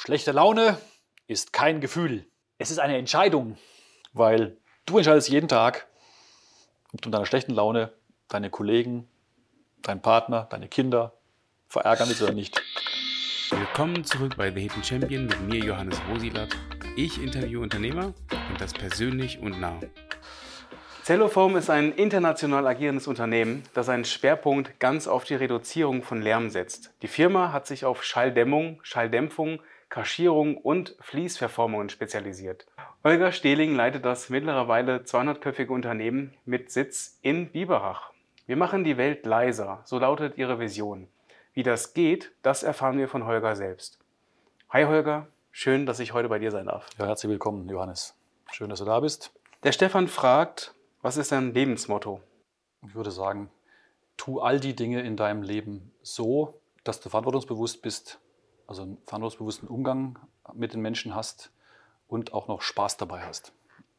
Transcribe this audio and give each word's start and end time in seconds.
Schlechte 0.00 0.30
Laune 0.30 0.78
ist 1.26 1.52
kein 1.52 1.80
Gefühl. 1.80 2.24
Es 2.56 2.70
ist 2.70 2.78
eine 2.78 2.96
Entscheidung, 2.96 3.58
weil 4.12 4.56
du 4.86 4.98
entscheidest 4.98 5.28
jeden 5.28 5.48
Tag, 5.48 5.88
ob 6.92 7.02
du 7.02 7.08
in 7.08 7.12
deiner 7.12 7.26
schlechten 7.26 7.52
Laune 7.52 7.92
deine 8.28 8.48
Kollegen, 8.48 9.08
deinen 9.82 10.00
Partner, 10.00 10.46
deine 10.50 10.68
Kinder 10.68 11.14
verärgern 11.66 12.08
willst 12.08 12.22
oder 12.22 12.32
nicht. 12.32 12.62
Willkommen 13.50 14.04
zurück 14.04 14.36
bei 14.36 14.52
The 14.52 14.60
Hidden 14.60 14.84
Champion 14.84 15.26
mit 15.26 15.40
mir, 15.40 15.64
Johannes 15.64 16.00
Rosilat. 16.08 16.56
Ich 16.94 17.20
interviewe 17.20 17.60
Unternehmer 17.60 18.14
und 18.50 18.60
das 18.60 18.72
persönlich 18.72 19.40
und 19.40 19.58
nah. 19.58 19.80
Celloform 21.02 21.56
ist 21.56 21.70
ein 21.70 21.92
international 21.92 22.68
agierendes 22.68 23.08
Unternehmen, 23.08 23.64
das 23.74 23.86
seinen 23.86 24.04
Schwerpunkt 24.04 24.78
ganz 24.78 25.08
auf 25.08 25.24
die 25.24 25.34
Reduzierung 25.34 26.04
von 26.04 26.22
Lärm 26.22 26.50
setzt. 26.50 26.92
Die 27.02 27.08
Firma 27.08 27.50
hat 27.50 27.66
sich 27.66 27.84
auf 27.84 28.04
Schalldämmung, 28.04 28.78
Schalldämpfung, 28.84 29.58
Kaschierung 29.88 30.58
und 30.58 30.96
Fließverformungen 31.00 31.88
spezialisiert. 31.88 32.66
Holger 33.04 33.32
Stehling 33.32 33.74
leitet 33.74 34.04
das 34.04 34.28
mittlerweile 34.28 34.98
200-köpfige 34.98 35.70
Unternehmen 35.70 36.34
mit 36.44 36.70
Sitz 36.70 37.18
in 37.22 37.50
Biberach. 37.50 38.12
Wir 38.46 38.56
machen 38.56 38.84
die 38.84 38.98
Welt 38.98 39.24
leiser, 39.24 39.80
so 39.84 39.98
lautet 39.98 40.36
ihre 40.36 40.58
Vision. 40.58 41.08
Wie 41.54 41.62
das 41.62 41.94
geht, 41.94 42.32
das 42.42 42.62
erfahren 42.62 42.98
wir 42.98 43.08
von 43.08 43.24
Holger 43.24 43.56
selbst. 43.56 43.98
Hi 44.70 44.84
Holger, 44.84 45.26
schön, 45.52 45.86
dass 45.86 46.00
ich 46.00 46.12
heute 46.12 46.28
bei 46.28 46.38
dir 46.38 46.50
sein 46.50 46.66
darf. 46.66 46.86
Ja, 46.98 47.06
herzlich 47.06 47.30
willkommen, 47.30 47.68
Johannes. 47.68 48.14
Schön, 48.52 48.68
dass 48.68 48.80
du 48.80 48.84
da 48.84 49.00
bist. 49.00 49.32
Der 49.64 49.72
Stefan 49.72 50.08
fragt, 50.08 50.74
was 51.00 51.16
ist 51.16 51.32
dein 51.32 51.54
Lebensmotto? 51.54 52.20
Ich 52.86 52.94
würde 52.94 53.10
sagen, 53.10 53.50
tu 54.16 54.40
all 54.40 54.60
die 54.60 54.76
Dinge 54.76 55.00
in 55.00 55.16
deinem 55.16 55.42
Leben 55.42 55.92
so, 56.02 56.60
dass 56.84 57.00
du 57.00 57.08
verantwortungsbewusst 57.08 57.82
bist, 57.82 58.20
also 58.68 58.82
einen 58.82 58.98
verantwortungsbewussten 58.98 59.68
Umgang 59.68 60.18
mit 60.52 60.74
den 60.74 60.80
Menschen 60.80 61.14
hast 61.14 61.50
und 62.06 62.32
auch 62.32 62.46
noch 62.46 62.62
Spaß 62.62 62.98
dabei 62.98 63.22
hast. 63.22 63.52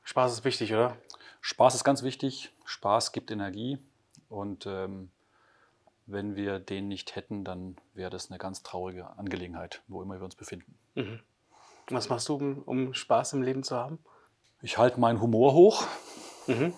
Spaß 0.03 0.31
ist 0.31 0.45
wichtig, 0.45 0.71
oder? 0.73 0.95
Spaß 1.41 1.75
ist 1.75 1.83
ganz 1.83 2.03
wichtig. 2.03 2.53
Spaß 2.65 3.11
gibt 3.11 3.31
Energie 3.31 3.79
und 4.29 4.65
ähm, 4.67 5.09
wenn 6.05 6.35
wir 6.35 6.59
den 6.59 6.87
nicht 6.87 7.15
hätten, 7.15 7.43
dann 7.43 7.77
wäre 7.93 8.09
das 8.09 8.29
eine 8.29 8.37
ganz 8.37 8.63
traurige 8.63 9.17
Angelegenheit, 9.17 9.81
wo 9.87 10.01
immer 10.01 10.19
wir 10.19 10.25
uns 10.25 10.35
befinden. 10.35 10.75
Mhm. 10.95 11.19
Was 11.89 12.09
machst 12.09 12.29
du, 12.29 12.35
um, 12.35 12.61
um, 12.63 12.93
Spaß 12.93 13.33
im 13.33 13.41
Leben 13.41 13.63
zu 13.63 13.75
haben? 13.75 13.97
Ich 14.61 14.77
halte 14.77 14.99
meinen 14.99 15.19
Humor 15.19 15.53
hoch. 15.53 15.83
Mhm. 16.45 16.73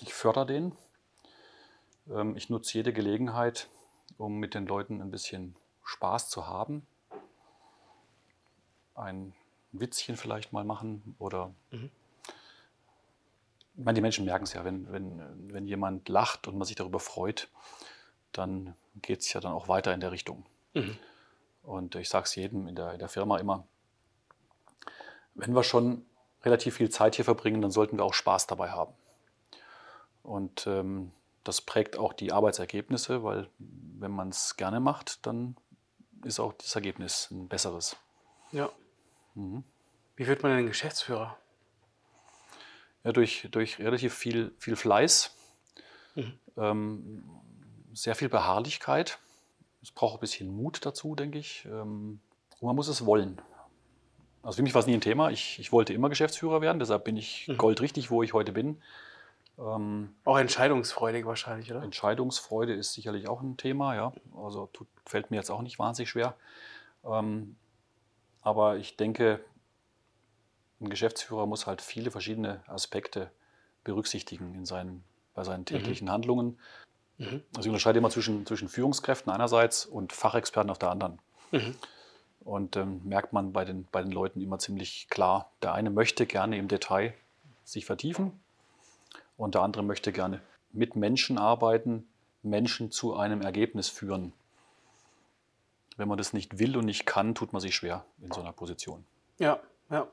Ich 0.00 0.12
fördere 0.12 0.46
den. 0.46 0.72
Ähm, 2.10 2.36
ich 2.36 2.50
nutze 2.50 2.74
jede 2.74 2.92
Gelegenheit, 2.92 3.68
um 4.18 4.38
mit 4.38 4.54
den 4.54 4.66
Leuten 4.66 5.00
ein 5.00 5.12
bisschen 5.12 5.54
Spaß 5.84 6.28
zu 6.28 6.48
haben. 6.48 6.86
Ein 8.94 9.32
Witzchen 9.72 10.16
vielleicht 10.16 10.52
mal 10.52 10.64
machen 10.64 11.14
oder. 11.18 11.52
Mhm. 11.70 11.90
Ich 13.74 13.84
meine, 13.84 13.94
die 13.94 14.02
Menschen 14.02 14.26
merken 14.26 14.44
es 14.44 14.52
ja, 14.52 14.64
wenn, 14.64 14.92
wenn, 14.92 15.52
wenn 15.52 15.66
jemand 15.66 16.08
lacht 16.10 16.46
und 16.46 16.58
man 16.58 16.66
sich 16.66 16.76
darüber 16.76 17.00
freut, 17.00 17.48
dann 18.32 18.74
geht 18.96 19.20
es 19.20 19.32
ja 19.32 19.40
dann 19.40 19.52
auch 19.52 19.66
weiter 19.66 19.94
in 19.94 20.00
der 20.00 20.12
Richtung. 20.12 20.44
Mhm. 20.74 20.98
Und 21.62 21.94
ich 21.94 22.10
sage 22.10 22.24
es 22.24 22.34
jedem 22.34 22.66
in 22.66 22.74
der, 22.74 22.92
in 22.92 22.98
der 22.98 23.08
Firma 23.08 23.38
immer, 23.38 23.66
wenn 25.34 25.54
wir 25.54 25.62
schon 25.62 26.04
relativ 26.42 26.76
viel 26.76 26.90
Zeit 26.90 27.16
hier 27.16 27.24
verbringen, 27.24 27.62
dann 27.62 27.70
sollten 27.70 27.96
wir 27.98 28.04
auch 28.04 28.14
Spaß 28.14 28.46
dabei 28.46 28.70
haben. 28.70 28.92
Und 30.22 30.66
ähm, 30.66 31.12
das 31.44 31.60
prägt 31.60 31.98
auch 31.98 32.12
die 32.12 32.32
Arbeitsergebnisse, 32.32 33.24
weil 33.24 33.48
wenn 33.58 34.10
man 34.10 34.28
es 34.28 34.56
gerne 34.56 34.80
macht, 34.80 35.26
dann 35.26 35.56
ist 36.24 36.40
auch 36.40 36.52
das 36.52 36.74
Ergebnis 36.74 37.30
ein 37.30 37.48
besseres. 37.48 37.96
Ja. 38.52 38.70
Mhm. 39.34 39.64
Wie 40.16 40.26
wird 40.26 40.42
man 40.42 40.56
denn 40.56 40.66
Geschäftsführer? 40.66 41.36
Ja, 43.04 43.12
durch, 43.12 43.48
durch 43.50 43.78
relativ 43.78 44.14
viel, 44.14 44.54
viel 44.58 44.76
Fleiß, 44.76 45.34
mhm. 46.14 46.38
ähm, 46.56 47.24
sehr 47.92 48.14
viel 48.14 48.28
Beharrlichkeit. 48.28 49.18
Es 49.82 49.90
braucht 49.90 50.18
ein 50.18 50.20
bisschen 50.20 50.54
Mut 50.54 50.86
dazu, 50.86 51.14
denke 51.14 51.38
ich. 51.38 51.64
Ähm, 51.64 52.20
und 52.60 52.66
man 52.66 52.76
muss 52.76 52.88
es 52.88 53.04
wollen. 53.04 53.40
Also 54.42 54.56
für 54.56 54.62
mich 54.62 54.74
war 54.74 54.80
es 54.80 54.86
nie 54.86 54.94
ein 54.94 55.00
Thema. 55.00 55.30
Ich, 55.30 55.58
ich 55.58 55.72
wollte 55.72 55.92
immer 55.92 56.08
Geschäftsführer 56.08 56.60
werden, 56.60 56.78
deshalb 56.78 57.04
bin 57.04 57.16
ich 57.16 57.48
mhm. 57.48 57.56
goldrichtig, 57.56 58.10
wo 58.10 58.22
ich 58.22 58.32
heute 58.32 58.52
bin. 58.52 58.80
Ähm, 59.58 60.14
auch 60.24 60.38
entscheidungsfreudig 60.38 61.26
wahrscheinlich, 61.26 61.70
oder? 61.70 61.82
Entscheidungsfreude 61.82 62.72
ist 62.72 62.92
sicherlich 62.94 63.28
auch 63.28 63.42
ein 63.42 63.56
Thema, 63.56 63.94
ja. 63.94 64.12
Also 64.36 64.66
tut, 64.72 64.88
fällt 65.06 65.30
mir 65.30 65.36
jetzt 65.36 65.50
auch 65.50 65.62
nicht 65.62 65.78
wahnsinnig 65.78 66.10
schwer. 66.10 66.36
Ähm, 67.04 67.56
aber 68.42 68.76
ich 68.76 68.96
denke, 68.96 69.40
ein 70.80 70.90
Geschäftsführer 70.90 71.46
muss 71.46 71.66
halt 71.66 71.80
viele 71.80 72.10
verschiedene 72.10 72.62
Aspekte 72.66 73.30
berücksichtigen 73.84 74.54
in 74.54 74.66
seinen, 74.66 75.04
bei 75.34 75.44
seinen 75.44 75.64
täglichen 75.64 76.08
mhm. 76.08 76.12
Handlungen. 76.12 76.58
Mhm. 77.18 77.42
Also 77.56 77.60
ich 77.60 77.68
unterscheide 77.68 77.98
immer 77.98 78.10
zwischen, 78.10 78.44
zwischen 78.46 78.68
Führungskräften 78.68 79.32
einerseits 79.32 79.86
und 79.86 80.12
Fachexperten 80.12 80.70
auf 80.70 80.78
der 80.78 80.90
anderen. 80.90 81.20
Mhm. 81.52 81.76
Und 82.40 82.76
ähm, 82.76 83.00
merkt 83.04 83.32
man 83.32 83.52
bei 83.52 83.64
den, 83.64 83.86
bei 83.92 84.02
den 84.02 84.10
Leuten 84.10 84.40
immer 84.40 84.58
ziemlich 84.58 85.06
klar, 85.08 85.52
der 85.62 85.74
eine 85.74 85.90
möchte 85.90 86.26
gerne 86.26 86.58
im 86.58 86.66
Detail 86.66 87.14
sich 87.64 87.86
vertiefen 87.86 88.40
und 89.36 89.54
der 89.54 89.62
andere 89.62 89.84
möchte 89.84 90.12
gerne 90.12 90.40
mit 90.72 90.96
Menschen 90.96 91.38
arbeiten, 91.38 92.08
Menschen 92.42 92.90
zu 92.90 93.14
einem 93.14 93.42
Ergebnis 93.42 93.88
führen. 93.88 94.32
Wenn 96.02 96.08
man 96.08 96.18
das 96.18 96.32
nicht 96.32 96.58
will 96.58 96.76
und 96.76 96.84
nicht 96.84 97.06
kann, 97.06 97.36
tut 97.36 97.52
man 97.52 97.62
sich 97.62 97.76
schwer 97.76 98.04
in 98.20 98.32
so 98.32 98.40
einer 98.40 98.50
Position. 98.50 99.04
Ja, 99.38 99.60
ja. 99.88 100.08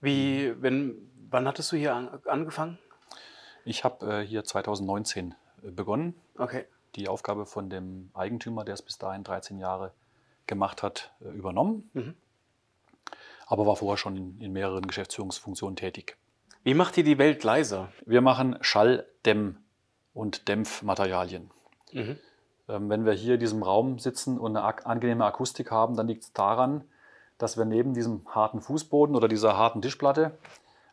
Wie, 0.00 0.54
wenn, 0.62 1.10
wann 1.30 1.48
hattest 1.48 1.72
du 1.72 1.76
hier 1.76 1.96
an, 1.96 2.20
angefangen? 2.26 2.78
Ich 3.64 3.82
habe 3.82 4.20
äh, 4.20 4.24
hier 4.24 4.44
2019 4.44 5.34
äh, 5.64 5.70
begonnen. 5.72 6.14
Okay. 6.38 6.64
Die 6.94 7.08
Aufgabe 7.08 7.44
von 7.44 7.70
dem 7.70 8.12
Eigentümer, 8.14 8.64
der 8.64 8.74
es 8.74 8.82
bis 8.82 8.98
dahin 8.98 9.24
13 9.24 9.58
Jahre 9.58 9.92
gemacht 10.46 10.84
hat, 10.84 11.12
äh, 11.20 11.30
übernommen. 11.30 11.90
Mhm. 11.92 12.14
Aber 13.46 13.66
war 13.66 13.74
vorher 13.74 13.96
schon 13.96 14.16
in, 14.16 14.40
in 14.40 14.52
mehreren 14.52 14.86
Geschäftsführungsfunktionen 14.86 15.74
tätig. 15.74 16.16
Wie 16.62 16.74
macht 16.74 16.96
ihr 16.98 17.04
die 17.04 17.18
Welt 17.18 17.42
leiser? 17.42 17.92
Wir 18.06 18.20
machen 18.20 18.58
Schalldämm- 18.60 19.56
und 20.14 20.46
Dämpfmaterialien. 20.46 21.50
Mhm. 21.90 22.16
Ähm, 22.68 22.88
wenn 22.88 23.04
wir 23.04 23.12
hier 23.12 23.34
in 23.34 23.40
diesem 23.40 23.62
Raum 23.62 23.98
sitzen 23.98 24.38
und 24.38 24.56
eine 24.56 24.86
angenehme 24.86 25.24
Akustik 25.24 25.70
haben, 25.70 25.96
dann 25.96 26.08
liegt 26.08 26.24
es 26.24 26.32
daran, 26.32 26.84
dass 27.38 27.56
wir 27.56 27.64
neben 27.64 27.94
diesem 27.94 28.22
harten 28.28 28.60
Fußboden 28.60 29.16
oder 29.16 29.28
dieser 29.28 29.56
harten 29.56 29.82
Tischplatte 29.82 30.32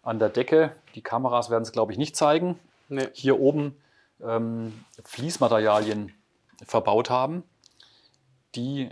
an 0.02 0.20
der 0.20 0.30
Decke, 0.30 0.76
die 0.96 1.02
Kameras 1.02 1.50
werden 1.50 1.64
es 1.64 1.72
glaube 1.72 1.92
ich 1.92 1.98
nicht 1.98 2.16
zeigen, 2.16 2.60
nee. 2.88 3.08
hier 3.14 3.40
oben 3.40 3.76
ähm, 4.22 4.86
Fließmaterialien 5.04 6.14
verbaut 6.66 7.10
haben. 7.10 7.44
Die 8.56 8.90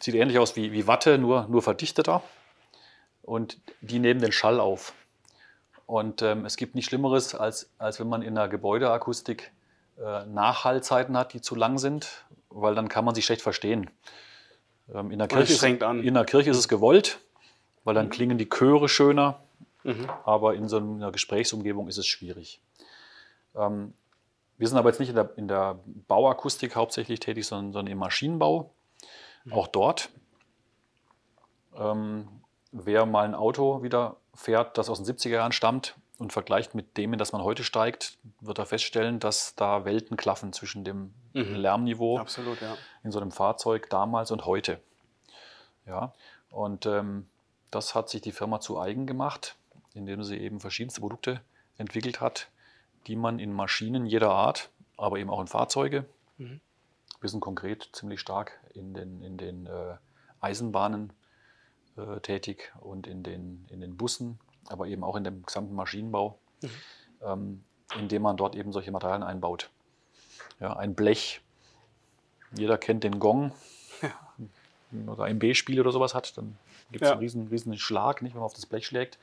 sieht 0.00 0.14
ähnlich 0.14 0.38
aus 0.38 0.56
wie, 0.56 0.72
wie 0.72 0.86
Watte, 0.86 1.18
nur, 1.18 1.46
nur 1.48 1.62
verdichteter. 1.62 2.22
Und 3.22 3.60
die 3.80 3.98
nehmen 3.98 4.20
den 4.20 4.32
Schall 4.32 4.60
auf. 4.60 4.94
Und 5.86 6.22
ähm, 6.22 6.44
es 6.44 6.56
gibt 6.56 6.74
nichts 6.74 6.88
Schlimmeres, 6.88 7.34
als, 7.34 7.70
als 7.78 8.00
wenn 8.00 8.08
man 8.08 8.22
in 8.22 8.34
der 8.34 8.48
Gebäudeakustik 8.48 9.52
Nachhallzeiten 9.98 11.16
hat, 11.16 11.32
die 11.32 11.40
zu 11.40 11.54
lang 11.54 11.78
sind, 11.78 12.26
weil 12.50 12.74
dann 12.74 12.88
kann 12.88 13.04
man 13.04 13.14
sich 13.14 13.24
schlecht 13.24 13.42
verstehen. 13.42 13.90
Ähm, 14.92 15.10
in, 15.10 15.18
der 15.18 15.28
Kirche 15.28 15.52
ist, 15.52 15.62
in 15.62 16.14
der 16.14 16.24
Kirche 16.24 16.50
ist 16.50 16.58
es 16.58 16.68
gewollt, 16.68 17.18
weil 17.84 17.94
dann 17.94 18.06
mhm. 18.06 18.10
klingen 18.10 18.38
die 18.38 18.48
Chöre 18.48 18.88
schöner, 18.88 19.40
mhm. 19.84 20.08
aber 20.24 20.54
in 20.54 20.68
so 20.68 20.78
einer 20.78 21.12
Gesprächsumgebung 21.12 21.88
ist 21.88 21.98
es 21.98 22.06
schwierig. 22.06 22.60
Ähm, 23.54 23.94
wir 24.58 24.68
sind 24.68 24.78
aber 24.78 24.88
jetzt 24.88 25.00
nicht 25.00 25.10
in 25.10 25.14
der, 25.14 25.30
in 25.36 25.48
der 25.48 25.78
Bauakustik 26.08 26.76
hauptsächlich 26.76 27.20
tätig, 27.20 27.46
sondern, 27.46 27.72
sondern 27.72 27.92
im 27.92 27.98
Maschinenbau. 27.98 28.70
Mhm. 29.44 29.52
Auch 29.52 29.66
dort. 29.66 30.10
Ähm, 31.74 32.28
wer 32.72 33.06
mal 33.06 33.24
ein 33.24 33.34
Auto 33.34 33.82
wieder 33.82 34.16
fährt, 34.34 34.78
das 34.78 34.88
aus 34.88 35.02
den 35.02 35.14
70er 35.14 35.30
Jahren 35.30 35.52
stammt 35.52 35.94
und 36.18 36.32
vergleicht 36.32 36.74
mit 36.74 36.96
dem, 36.96 37.12
in 37.12 37.18
das 37.18 37.32
man 37.32 37.42
heute 37.42 37.64
steigt, 37.64 38.18
wird 38.40 38.58
er 38.58 38.66
feststellen, 38.66 39.20
dass 39.20 39.54
da 39.54 39.84
Welten 39.84 40.16
klaffen 40.16 40.52
zwischen 40.52 40.84
dem 40.84 41.12
mhm. 41.34 41.54
Lärmniveau 41.54 42.18
Absolut, 42.18 42.60
ja. 42.60 42.76
in 43.04 43.12
so 43.12 43.20
einem 43.20 43.30
Fahrzeug 43.30 43.90
damals 43.90 44.30
und 44.30 44.46
heute. 44.46 44.80
Ja, 45.86 46.12
und 46.50 46.86
ähm, 46.86 47.28
das 47.70 47.94
hat 47.94 48.08
sich 48.08 48.22
die 48.22 48.32
Firma 48.32 48.60
zu 48.60 48.80
eigen 48.80 49.06
gemacht, 49.06 49.56
indem 49.94 50.22
sie 50.24 50.38
eben 50.38 50.60
verschiedenste 50.60 51.00
Produkte 51.00 51.40
entwickelt 51.76 52.20
hat, 52.20 52.48
die 53.06 53.16
man 53.16 53.38
in 53.38 53.52
Maschinen 53.52 54.06
jeder 54.06 54.30
Art, 54.30 54.70
aber 54.96 55.18
eben 55.18 55.30
auch 55.30 55.40
in 55.40 55.46
Fahrzeuge, 55.46 56.06
mhm. 56.38 56.60
wir 57.20 57.28
sind 57.28 57.40
konkret 57.40 57.90
ziemlich 57.92 58.20
stark 58.20 58.58
in 58.74 58.94
den, 58.94 59.22
in 59.22 59.36
den 59.36 59.66
äh, 59.66 59.96
Eisenbahnen 60.40 61.12
äh, 61.96 62.20
tätig 62.20 62.72
und 62.80 63.06
in 63.06 63.22
den, 63.22 63.66
in 63.70 63.80
den 63.80 63.96
Bussen, 63.96 64.38
aber 64.68 64.86
eben 64.86 65.04
auch 65.04 65.16
in 65.16 65.24
dem 65.24 65.42
gesamten 65.44 65.74
Maschinenbau, 65.74 66.38
mhm. 66.62 66.70
ähm, 67.22 67.64
indem 67.98 68.22
man 68.22 68.36
dort 68.36 68.54
eben 68.54 68.72
solche 68.72 68.90
Materialien 68.90 69.22
einbaut. 69.22 69.70
Ja, 70.60 70.76
ein 70.76 70.94
Blech, 70.94 71.40
jeder 72.52 72.78
kennt 72.78 73.04
den 73.04 73.18
Gong, 73.18 73.52
ja. 74.02 75.12
oder 75.12 75.24
ein 75.24 75.38
B-Spiel 75.38 75.80
oder 75.80 75.92
sowas 75.92 76.14
hat, 76.14 76.36
dann 76.38 76.56
gibt 76.90 77.02
es 77.02 77.08
ja. 77.08 77.12
einen 77.12 77.20
riesen, 77.20 77.48
riesen 77.48 77.76
Schlag, 77.78 78.22
nicht, 78.22 78.34
wenn 78.34 78.40
man 78.40 78.46
auf 78.46 78.54
das 78.54 78.66
Blech 78.66 78.86
schlägt. 78.86 79.18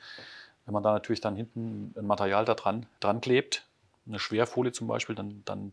Wenn 0.64 0.74
man 0.74 0.82
da 0.82 0.92
natürlich 0.92 1.20
dann 1.20 1.36
hinten 1.36 1.94
ein 1.96 2.06
Material 2.06 2.44
da 2.44 2.54
dran, 2.54 2.86
dran 3.00 3.20
klebt, 3.20 3.66
eine 4.06 4.18
Schwerfolie 4.18 4.72
zum 4.72 4.86
Beispiel, 4.86 5.14
dann, 5.14 5.42
dann, 5.44 5.72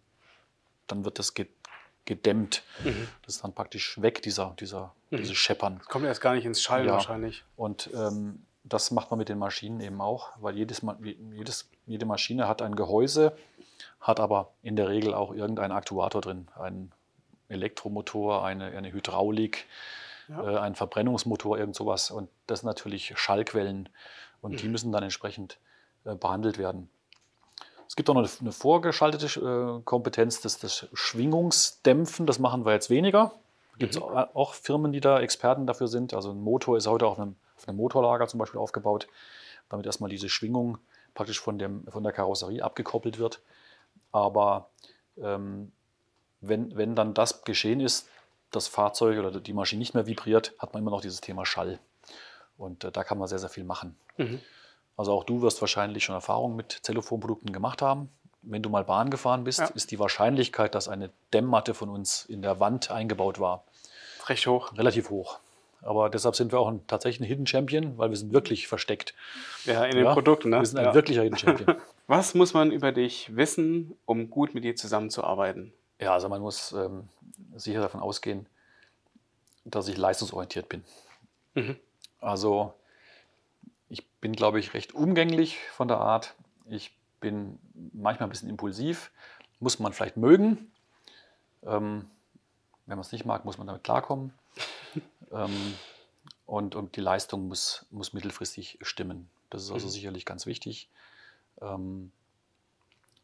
dann 0.87 1.05
wird 1.05 1.19
das 1.19 1.33
gedämmt. 2.05 2.63
Mhm. 2.83 3.07
Das 3.25 3.35
ist 3.35 3.43
dann 3.43 3.53
praktisch 3.53 4.01
weg, 4.01 4.21
dieser, 4.21 4.55
dieser, 4.59 4.93
mhm. 5.09 5.17
dieses 5.17 5.37
Scheppern. 5.37 5.77
Das 5.79 5.87
kommt 5.87 6.05
erst 6.05 6.21
gar 6.21 6.33
nicht 6.33 6.45
ins 6.45 6.61
Schall 6.61 6.85
ja. 6.85 6.93
wahrscheinlich. 6.93 7.43
Und 7.55 7.89
ähm, 7.93 8.45
das 8.63 8.91
macht 8.91 9.09
man 9.09 9.17
mit 9.17 9.29
den 9.29 9.39
Maschinen 9.39 9.79
eben 9.79 10.01
auch, 10.01 10.29
weil 10.39 10.55
jedes, 10.55 10.81
jedes, 11.31 11.69
jede 11.85 12.05
Maschine 12.05 12.47
hat 12.47 12.61
ein 12.61 12.75
Gehäuse, 12.75 13.35
hat 13.99 14.19
aber 14.19 14.51
in 14.61 14.75
der 14.75 14.89
Regel 14.89 15.13
auch 15.13 15.33
irgendeinen 15.33 15.71
Aktuator 15.71 16.21
drin, 16.21 16.47
einen 16.55 16.91
Elektromotor, 17.49 18.43
eine, 18.43 18.65
eine 18.65 18.91
Hydraulik, 18.91 19.65
ja. 20.29 20.55
äh, 20.55 20.57
ein 20.59 20.75
Verbrennungsmotor, 20.75 21.57
irgend 21.57 21.75
sowas. 21.75 22.11
Und 22.11 22.29
das 22.47 22.61
sind 22.61 22.67
natürlich 22.67 23.13
Schallquellen 23.17 23.89
und 24.41 24.53
mhm. 24.53 24.57
die 24.57 24.67
müssen 24.67 24.91
dann 24.91 25.03
entsprechend 25.03 25.57
äh, 26.05 26.15
behandelt 26.15 26.57
werden. 26.57 26.89
Es 27.87 27.95
gibt 27.95 28.09
auch 28.09 28.13
noch 28.13 28.21
eine, 28.21 28.31
eine 28.39 28.51
vorgeschaltete 28.53 29.79
äh, 29.79 29.81
Kompetenz, 29.83 30.39
das, 30.41 30.59
das 30.59 30.87
Schwingungsdämpfen, 30.93 32.25
das 32.25 32.39
machen 32.39 32.65
wir 32.65 32.71
jetzt 32.71 32.89
weniger. 32.89 33.33
Gibt 33.77 33.95
es 33.95 33.99
mhm. 33.99 34.05
auch 34.05 34.53
Firmen, 34.53 34.91
die 34.91 35.01
da 35.01 35.19
Experten 35.19 35.65
dafür 35.65 35.87
sind. 35.87 36.13
Also 36.13 36.31
ein 36.31 36.41
Motor 36.41 36.77
ist 36.77 36.87
heute 36.87 37.05
auf 37.05 37.19
einem, 37.19 37.35
auf 37.61 37.67
einem 37.67 37.77
Motorlager 37.77 38.27
zum 38.27 38.39
Beispiel 38.39 38.59
aufgebaut, 38.59 39.07
damit 39.69 39.85
erstmal 39.85 40.09
diese 40.09 40.29
Schwingung 40.29 40.79
praktisch 41.13 41.39
von, 41.39 41.59
dem, 41.59 41.85
von 41.87 42.03
der 42.03 42.11
Karosserie 42.11 42.63
abgekoppelt 42.63 43.19
wird. 43.19 43.41
Aber 44.11 44.69
ähm, 45.17 45.71
wenn, 46.41 46.75
wenn 46.75 46.95
dann 46.95 47.13
das 47.13 47.43
geschehen 47.43 47.79
ist, 47.79 48.09
das 48.49 48.67
Fahrzeug 48.67 49.19
oder 49.19 49.39
die 49.39 49.53
Maschine 49.53 49.79
nicht 49.79 49.93
mehr 49.93 50.07
vibriert, 50.07 50.53
hat 50.59 50.73
man 50.73 50.81
immer 50.81 50.91
noch 50.91 51.01
dieses 51.01 51.21
Thema 51.21 51.45
Schall. 51.45 51.79
Und 52.57 52.83
äh, 52.83 52.91
da 52.91 53.03
kann 53.03 53.17
man 53.17 53.27
sehr, 53.27 53.39
sehr 53.39 53.49
viel 53.49 53.63
machen. 53.63 53.95
Mhm. 54.17 54.41
Also 54.97 55.13
auch 55.13 55.23
du 55.23 55.41
wirst 55.41 55.61
wahrscheinlich 55.61 56.03
schon 56.03 56.15
Erfahrungen 56.15 56.55
mit 56.55 56.79
Zellophonprodukten 56.81 57.53
gemacht 57.53 57.81
haben. 57.81 58.09
Wenn 58.41 58.61
du 58.61 58.69
mal 58.69 58.83
Bahn 58.83 59.09
gefahren 59.09 59.43
bist, 59.43 59.59
ja. 59.59 59.67
ist 59.67 59.91
die 59.91 59.99
Wahrscheinlichkeit, 59.99 60.75
dass 60.75 60.87
eine 60.87 61.11
Dämmmatte 61.33 61.73
von 61.73 61.89
uns 61.89 62.25
in 62.25 62.41
der 62.41 62.59
Wand 62.59 62.91
eingebaut 62.91 63.39
war, 63.39 63.63
recht 64.27 64.47
hoch. 64.47 64.75
Relativ 64.77 65.09
hoch. 65.09 65.39
Aber 65.81 66.09
deshalb 66.09 66.35
sind 66.35 66.51
wir 66.51 66.59
auch 66.59 66.67
ein, 66.67 66.85
tatsächlich 66.87 67.21
ein 67.21 67.29
Hidden 67.29 67.47
Champion, 67.47 67.97
weil 67.97 68.09
wir 68.09 68.17
sind 68.17 68.33
wirklich 68.33 68.67
versteckt. 68.67 69.15
Ja, 69.65 69.83
in 69.85 69.95
den 69.95 70.05
ja, 70.05 70.13
Produkten. 70.13 70.49
Ne? 70.49 70.59
Wir 70.59 70.65
sind 70.65 70.77
ein 70.77 70.85
ja. 70.85 70.93
wirklicher 70.93 71.23
Hidden 71.23 71.37
Champion. 71.37 71.75
Was 72.07 72.35
muss 72.35 72.53
man 72.53 72.71
über 72.71 72.91
dich 72.91 73.35
wissen, 73.35 73.95
um 74.05 74.29
gut 74.29 74.53
mit 74.53 74.63
dir 74.63 74.75
zusammenzuarbeiten? 74.75 75.73
Ja, 75.99 76.13
also 76.13 76.29
man 76.29 76.41
muss 76.41 76.71
ähm, 76.73 77.09
sicher 77.55 77.81
davon 77.81 78.01
ausgehen, 78.01 78.47
dass 79.65 79.87
ich 79.87 79.97
leistungsorientiert 79.97 80.69
bin. 80.69 80.83
Mhm. 81.55 81.77
Also 82.19 82.73
ich 83.89 84.07
bin, 84.21 84.33
glaube 84.33 84.59
ich, 84.59 84.73
recht 84.73 84.93
umgänglich 84.93 85.57
von 85.71 85.87
der 85.87 85.97
Art. 85.97 86.35
Ich 86.69 86.95
bin 87.19 87.59
manchmal 87.93 88.27
ein 88.27 88.31
bisschen 88.31 88.49
impulsiv, 88.49 89.11
muss 89.59 89.79
man 89.79 89.93
vielleicht 89.93 90.17
mögen. 90.17 90.71
Ähm, 91.63 92.09
wenn 92.85 92.97
man 92.97 93.05
es 93.05 93.11
nicht 93.11 93.25
mag, 93.25 93.45
muss 93.45 93.57
man 93.57 93.67
damit 93.67 93.83
klarkommen. 93.83 94.33
ähm, 95.31 95.73
und, 96.45 96.75
und, 96.75 96.95
die 96.95 97.01
Leistung 97.01 97.47
muss, 97.47 97.85
muss 97.91 98.13
mittelfristig 98.13 98.79
stimmen. 98.81 99.29
Das 99.49 99.63
ist 99.63 99.71
also 99.71 99.87
mhm. 99.87 99.91
sicherlich 99.91 100.25
ganz 100.25 100.45
wichtig. 100.45 100.89
Ähm, 101.61 102.11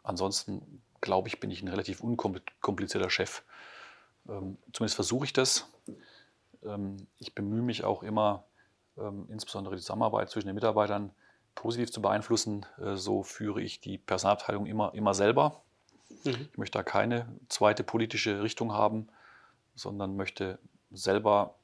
ansonsten 0.04 0.82
glaube 1.02 1.28
ich, 1.28 1.40
bin 1.40 1.52
ich 1.52 1.62
ein 1.62 1.68
relativ 1.68 2.02
unkomplizierter 2.02 3.10
Chef. 3.10 3.44
Ähm, 4.28 4.58
zumindest 4.74 4.96
versuche 4.96 5.26
ich 5.26 5.34
das. 5.34 5.68
Ähm, 6.64 7.08
ich 7.18 7.36
bemühe 7.36 7.62
mich 7.62 7.84
auch 7.84 8.04
immer, 8.04 8.46
ähm, 8.98 9.28
insbesondere 9.30 9.76
die 9.76 9.82
Zusammenarbeit 9.82 10.30
zwischen 10.30 10.48
den 10.48 10.56
Mitarbeitern 10.56 11.12
positiv 11.56 11.92
zu 11.92 12.02
beeinflussen. 12.02 12.66
Äh, 12.80 12.96
so 12.96 13.24
führe 13.24 13.62
ich 13.62 13.80
die 13.80 13.98
Personalabteilung 13.98 14.66
immer, 14.66 14.94
immer 14.94 15.14
selber. 15.14 15.62
Mhm. 16.24 16.48
Ich 16.52 16.58
möchte 16.58 16.78
da 16.78 16.84
keine 16.84 17.28
zweite 17.50 17.84
politische 17.84 18.42
Richtung 18.42 18.74
haben, 18.74 19.08
sondern 19.76 20.16
möchte 20.16 20.60
selber 20.92 21.56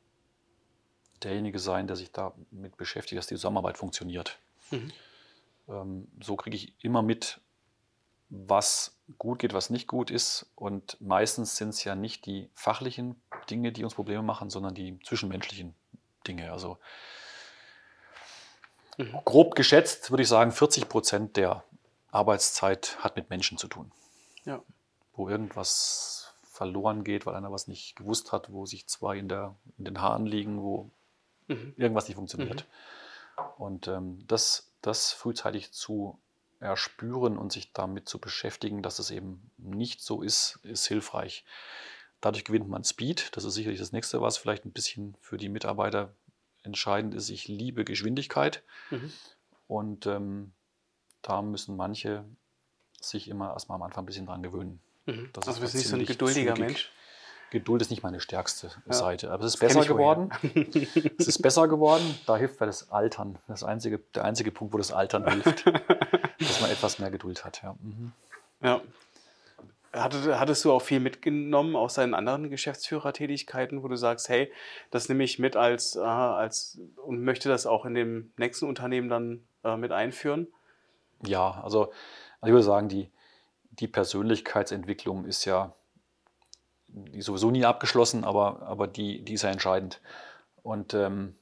derjenige 1.24 1.60
sein, 1.60 1.88
der 1.88 1.96
sich 1.96 2.12
damit 2.12 2.78
beschäftigt, 2.78 3.18
dass 3.18 3.28
die 3.28 3.36
Zusammenarbeit 3.36 3.78
funktioniert. 3.78 4.40
Mhm. 4.72 4.92
Ähm, 5.68 6.08
so 6.22 6.36
kriege 6.36 6.56
ich 6.56 6.74
immer 6.84 7.02
mit, 7.02 7.40
was 8.30 8.98
gut 9.18 9.40
geht, 9.40 9.54
was 9.54 9.70
nicht 9.70 9.88
gut 9.88 10.12
ist. 10.12 10.48
Und 10.56 11.00
meistens 11.00 11.56
sind 11.56 11.70
es 11.70 11.84
ja 11.84 11.96
nicht 11.96 12.25
die 12.25 12.50
fachlichen 12.54 13.22
Dinge, 13.50 13.72
die 13.72 13.84
uns 13.84 13.94
Probleme 13.94 14.24
machen, 14.24 14.50
sondern 14.50 14.74
die 14.74 15.00
zwischenmenschlichen 15.04 15.75
Dinge. 16.28 16.52
Also 16.52 16.78
mhm. 18.98 19.20
grob 19.25 19.56
geschätzt 19.56 20.12
würde 20.12 20.24
ich 20.24 20.30
sagen, 20.30 20.52
40 20.52 20.90
Prozent 20.90 21.38
der 21.38 21.64
Arbeitszeit 22.12 22.98
hat 23.00 23.16
mit 23.16 23.30
Menschen 23.30 23.58
zu 23.58 23.68
tun. 23.68 23.92
Ja. 24.46 24.62
Wo 25.16 25.30
irgendwas 25.30 26.34
verloren 26.44 27.04
geht, 27.04 27.25
weil 27.25 27.36
einer 27.36 27.52
was 27.52 27.68
nicht 27.68 27.96
gewusst 27.96 28.31
hat, 28.31 28.52
wo 28.52 28.66
sich 28.66 28.88
zwei 28.88 29.18
in, 29.18 29.28
der, 29.28 29.56
in 29.78 29.86
den 29.86 30.02
Haaren 30.02 30.25
liegen, 30.25 30.62
wo 30.62 30.92
mhm. 31.53 31.73
irgendwas 31.77 32.07
nicht 32.07 32.15
funktioniert. 32.15 32.65
Mhm. 33.38 33.44
Und 33.57 33.88
ähm, 33.88 34.19
das, 34.27 34.73
das 34.81 35.11
frühzeitig 35.11 35.71
zu 35.71 36.19
erspüren 36.59 37.38
und 37.38 37.51
sich 37.51 37.73
damit 37.73 38.07
zu 38.07 38.19
beschäftigen, 38.19 38.81
dass 38.81 39.00
es 39.00 39.11
eben 39.11 39.51
nicht 39.57 40.01
so 40.01 40.21
ist, 40.21 40.59
ist 40.63 40.88
hilfreich. 40.88 41.45
Dadurch 42.21 42.45
gewinnt 42.45 42.69
man 42.69 42.83
Speed. 42.83 43.35
Das 43.35 43.44
ist 43.44 43.53
sicherlich 43.53 43.79
das 43.79 43.91
nächste, 43.91 44.21
was 44.21 44.38
vielleicht 44.38 44.65
ein 44.65 44.71
bisschen 44.71 45.15
für 45.19 45.38
die 45.38 45.50
Mitarbeiter 45.50 46.13
entscheidend 46.63 47.13
ist. 47.15 47.29
Ich 47.29 47.47
liebe 47.47 47.83
Geschwindigkeit. 47.83 48.63
Mhm. 48.91 49.11
Und 49.67 50.05
ähm, 50.05 50.53
da 51.21 51.41
müssen 51.41 51.75
manche 51.75 52.23
sich 53.01 53.27
immer 53.27 53.51
erstmal 53.51 53.75
am 53.75 53.83
Anfang 53.83 54.03
ein 54.03 54.05
bisschen 54.05 54.25
dran 54.25 54.41
gewöhnen. 54.41 54.79
Mhm. 55.05 55.29
Das 55.33 55.47
also 55.47 55.61
bist 55.61 55.75
nicht 55.75 55.88
so 55.88 55.97
ein 55.97 56.05
geduldiger 56.05 56.55
zügig. 56.55 56.67
Mensch. 56.67 56.91
Geduld 57.53 57.83
ist 57.83 57.91
nicht 57.91 58.01
meine 58.01 58.19
stärkste 58.19 58.71
ja. 58.88 58.94
Seite. 58.94 59.31
Aber 59.31 59.44
es 59.44 59.53
ist 59.53 59.59
besser 59.59 59.85
geworden. 59.85 60.31
es 61.19 61.27
ist 61.27 61.41
besser 61.41 61.67
geworden. 61.67 62.03
Da 62.25 62.35
hilft 62.35 62.59
weil 62.59 62.65
das 62.65 62.91
Altern. 62.91 63.38
Das 63.47 63.63
einzige, 63.63 64.00
der 64.15 64.25
einzige 64.25 64.51
Punkt, 64.51 64.73
wo 64.73 64.79
das 64.79 64.91
Altern 64.91 65.29
hilft, 65.31 65.65
dass 66.39 66.61
man 66.61 66.71
etwas 66.71 66.97
mehr 66.97 67.11
Geduld 67.11 67.45
hat. 67.45 67.61
Ja. 67.61 67.75
Mhm. 67.79 68.11
ja. 68.61 68.81
Hattest 69.94 70.65
du 70.65 70.71
auch 70.71 70.81
viel 70.81 71.00
mitgenommen 71.00 71.75
aus 71.75 71.94
deinen 71.94 72.15
anderen 72.15 72.50
Geschäftsführertätigkeiten, 72.50 73.83
wo 73.83 73.88
du 73.88 73.95
sagst, 73.95 74.27
hey, 74.27 74.51
das 74.89 75.07
nehme 75.07 75.23
ich 75.23 75.38
mit 75.38 75.55
als, 75.55 75.95
äh, 75.95 76.00
als 76.00 76.79
und 77.05 77.23
möchte 77.23 77.47
das 77.47 77.67
auch 77.67 77.85
in 77.85 77.94
dem 77.94 78.33
nächsten 78.35 78.65
Unternehmen 78.65 79.09
dann 79.09 79.43
äh, 79.63 79.77
mit 79.77 79.91
einführen? 79.91 80.48
Ja, 81.24 81.62
also, 81.63 81.91
also 82.41 82.48
ich 82.48 82.51
würde 82.51 82.63
sagen, 82.63 82.89
die, 82.89 83.12
die 83.69 83.88
Persönlichkeitsentwicklung 83.88 85.25
ist 85.25 85.45
ja 85.45 85.75
die 86.93 87.21
sowieso 87.21 87.51
nie 87.51 87.65
abgeschlossen, 87.65 88.23
aber, 88.23 88.62
aber 88.63 88.88
die, 88.88 89.23
die 89.23 89.33
ist 89.33 89.41
ja 89.41 89.50
entscheidend. 89.50 90.01
Und 90.62 90.93
ähm, 90.93 91.35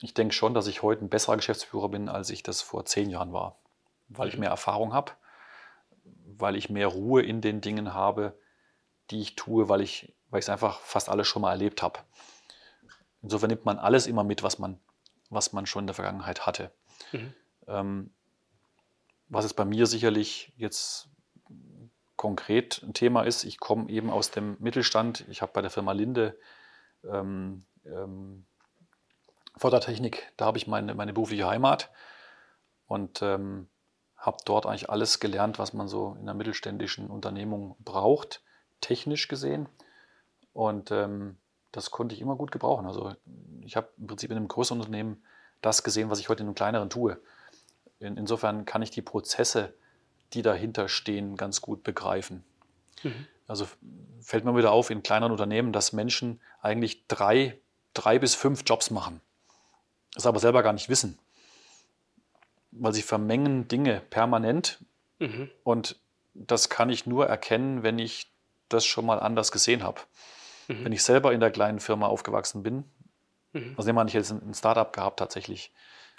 ich 0.00 0.12
denke 0.12 0.34
schon, 0.34 0.54
dass 0.54 0.66
ich 0.66 0.82
heute 0.82 1.04
ein 1.04 1.08
besserer 1.08 1.36
Geschäftsführer 1.36 1.88
bin, 1.88 2.08
als 2.08 2.30
ich 2.30 2.42
das 2.42 2.60
vor 2.60 2.84
zehn 2.84 3.08
Jahren 3.08 3.32
war, 3.32 3.58
weil 4.08 4.28
ich 4.28 4.34
mhm. 4.34 4.40
mehr 4.40 4.50
Erfahrung 4.50 4.92
habe, 4.92 5.12
weil 6.26 6.56
ich 6.56 6.68
mehr 6.68 6.88
Ruhe 6.88 7.22
in 7.22 7.40
den 7.40 7.60
Dingen 7.60 7.94
habe, 7.94 8.38
die 9.10 9.20
ich 9.20 9.36
tue, 9.36 9.68
weil 9.68 9.80
ich 9.80 10.16
weil 10.30 10.40
es 10.40 10.48
einfach 10.48 10.80
fast 10.80 11.08
alles 11.08 11.28
schon 11.28 11.42
mal 11.42 11.52
erlebt 11.52 11.82
habe. 11.82 12.00
Insofern 13.22 13.50
nimmt 13.50 13.64
man 13.64 13.78
alles 13.78 14.06
immer 14.06 14.24
mit, 14.24 14.42
was 14.42 14.58
man, 14.58 14.78
was 15.30 15.52
man 15.52 15.66
schon 15.66 15.84
in 15.84 15.86
der 15.86 15.94
Vergangenheit 15.94 16.46
hatte. 16.46 16.72
Mhm. 17.12 17.34
Ähm, 17.66 18.10
was 19.28 19.44
es 19.44 19.54
bei 19.54 19.64
mir 19.64 19.86
sicherlich 19.86 20.52
jetzt 20.56 21.08
konkret 22.16 22.82
ein 22.82 22.94
Thema 22.94 23.22
ist. 23.22 23.44
Ich 23.44 23.60
komme 23.60 23.88
eben 23.90 24.10
aus 24.10 24.30
dem 24.30 24.56
Mittelstand. 24.58 25.24
Ich 25.28 25.42
habe 25.42 25.52
bei 25.52 25.62
der 25.62 25.70
Firma 25.70 25.92
Linde 25.92 26.38
ähm, 27.04 27.64
ähm, 27.84 28.46
Fördertechnik, 29.56 30.32
da 30.36 30.46
habe 30.46 30.58
ich 30.58 30.66
meine, 30.66 30.94
meine 30.94 31.12
berufliche 31.12 31.46
Heimat 31.46 31.90
und 32.86 33.22
ähm, 33.22 33.68
habe 34.16 34.38
dort 34.44 34.66
eigentlich 34.66 34.90
alles 34.90 35.20
gelernt, 35.20 35.58
was 35.58 35.72
man 35.72 35.88
so 35.88 36.14
in 36.14 36.22
einer 36.22 36.34
mittelständischen 36.34 37.08
Unternehmung 37.08 37.76
braucht, 37.80 38.42
technisch 38.80 39.28
gesehen. 39.28 39.68
Und 40.52 40.90
ähm, 40.90 41.38
das 41.72 41.90
konnte 41.90 42.14
ich 42.14 42.20
immer 42.20 42.36
gut 42.36 42.50
gebrauchen. 42.50 42.86
Also 42.86 43.14
ich 43.60 43.76
habe 43.76 43.88
im 43.98 44.06
Prinzip 44.06 44.30
in 44.30 44.36
einem 44.36 44.48
größeren 44.48 44.80
Unternehmen 44.80 45.22
das 45.62 45.82
gesehen, 45.82 46.10
was 46.10 46.18
ich 46.18 46.28
heute 46.28 46.42
in 46.42 46.48
einem 46.48 46.54
kleineren 46.54 46.90
tue. 46.90 47.18
In, 47.98 48.16
insofern 48.16 48.64
kann 48.64 48.82
ich 48.82 48.90
die 48.90 49.02
Prozesse 49.02 49.74
die 50.32 50.42
dahinter 50.42 50.88
stehen, 50.88 51.36
ganz 51.36 51.60
gut 51.60 51.82
begreifen. 51.82 52.44
Mhm. 53.02 53.26
Also 53.46 53.66
fällt 54.20 54.44
mir 54.44 54.56
wieder 54.56 54.72
auf 54.72 54.90
in 54.90 55.02
kleineren 55.02 55.32
Unternehmen, 55.32 55.72
dass 55.72 55.92
Menschen 55.92 56.40
eigentlich 56.60 57.06
drei, 57.06 57.58
drei 57.94 58.18
bis 58.18 58.34
fünf 58.34 58.62
Jobs 58.66 58.90
machen, 58.90 59.20
das 60.14 60.26
aber 60.26 60.40
selber 60.40 60.62
gar 60.62 60.72
nicht 60.72 60.88
wissen, 60.88 61.18
weil 62.72 62.92
sie 62.92 63.02
vermengen 63.02 63.68
Dinge 63.68 64.02
permanent 64.10 64.78
mhm. 65.18 65.50
und 65.62 65.98
das 66.34 66.68
kann 66.68 66.90
ich 66.90 67.06
nur 67.06 67.26
erkennen, 67.26 67.82
wenn 67.82 67.98
ich 67.98 68.30
das 68.68 68.84
schon 68.84 69.06
mal 69.06 69.20
anders 69.20 69.52
gesehen 69.52 69.82
habe. 69.82 70.00
Mhm. 70.68 70.84
Wenn 70.84 70.92
ich 70.92 71.02
selber 71.02 71.32
in 71.32 71.40
der 71.40 71.52
kleinen 71.52 71.78
Firma 71.78 72.08
aufgewachsen 72.08 72.62
bin, 72.62 72.84
Mhm. 73.56 73.74
Also 73.76 73.88
nehmen 73.88 73.98
wir 73.98 74.04
nicht 74.04 74.14
jetzt 74.14 74.30
ein 74.30 74.54
Startup 74.54 74.92
gehabt 74.92 75.18
tatsächlich. 75.18 75.72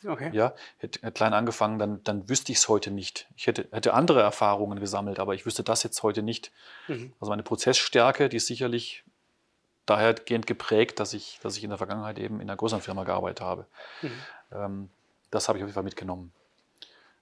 Okay. 0.06 0.30
Ja, 0.32 0.54
hätte 0.78 1.12
klein 1.12 1.34
angefangen, 1.34 1.80
dann, 1.80 2.04
dann 2.04 2.30
wüsste 2.30 2.52
ich 2.52 2.60
es 2.60 2.70
heute 2.70 2.92
nicht. 2.92 3.28
Ich 3.36 3.48
hätte, 3.48 3.68
hätte 3.72 3.94
andere 3.94 4.22
Erfahrungen 4.22 4.80
gesammelt, 4.80 5.20
aber 5.20 5.34
ich 5.34 5.46
wüsste 5.46 5.64
das 5.64 5.84
jetzt 5.84 6.04
heute 6.04 6.22
nicht. 6.22 6.52
Mhm. 6.88 7.14
Also 7.20 7.32
meine 7.32 7.44
Prozessstärke, 7.44 8.30
die 8.30 8.38
ist 8.38 8.48
sicherlich 8.48 9.04
dahergehend 9.88 10.46
geprägt, 10.46 11.00
dass 11.00 11.14
ich, 11.14 11.40
dass 11.42 11.58
ich 11.58 11.64
in 11.64 11.70
der 11.70 11.78
Vergangenheit 11.78 12.20
eben 12.20 12.36
in 12.36 12.50
einer 12.50 12.58
größeren 12.58 12.82
Firma 12.82 13.06
gearbeitet 13.06 13.42
habe. 13.42 13.66
Mhm. 14.02 14.12
Ähm, 14.52 14.90
das 15.32 15.48
habe 15.48 15.58
ich 15.58 15.64
auf 15.64 15.68
jeden 15.68 15.76
Fall 15.76 15.84
mitgenommen. 15.84 16.32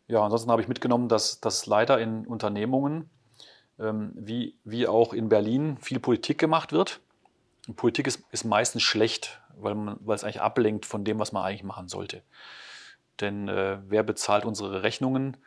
Ja, 0.08 0.22
ansonsten 0.22 0.52
habe 0.52 0.62
ich 0.62 0.68
mitgenommen, 0.68 1.08
dass, 1.08 1.40
dass 1.40 1.66
leider 1.66 2.00
in 2.00 2.28
Unternehmungen 2.28 3.10
ähm, 3.80 4.12
wie, 4.16 4.56
wie 4.64 4.88
auch 4.88 5.14
in 5.14 5.30
Berlin 5.30 5.78
viel 5.78 6.00
Politik 6.00 6.38
gemacht 6.38 6.72
wird. 6.72 7.00
Und 7.68 7.76
Politik 7.76 8.08
ist, 8.08 8.24
ist 8.32 8.44
meistens 8.44 8.84
schlecht, 8.84 9.40
weil, 9.60 9.76
man, 9.76 9.98
weil 10.02 10.16
es 10.16 10.24
eigentlich 10.24 10.42
ablenkt 10.42 10.86
von 10.86 11.04
dem, 11.04 11.20
was 11.20 11.32
man 11.32 11.44
eigentlich 11.44 11.64
machen 11.64 11.88
sollte. 11.88 12.24
Denn 13.20 13.48
äh, 13.48 13.80
wer 13.88 14.04
bezahlt 14.04 14.46
unsere 14.46 14.84
Rechnungen? 14.84 15.38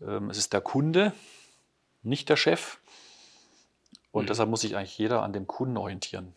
Ähm, 0.00 0.30
es 0.30 0.38
ist 0.38 0.52
der 0.52 0.60
Kunde, 0.60 1.12
nicht 2.02 2.28
der 2.28 2.36
Chef. 2.36 2.78
Und 4.12 4.24
mhm. 4.24 4.26
deshalb 4.28 4.50
muss 4.50 4.60
sich 4.60 4.76
eigentlich 4.76 4.96
jeder 4.98 5.22
an 5.22 5.32
dem 5.32 5.46
Kunden 5.46 5.76
orientieren. 5.76 6.34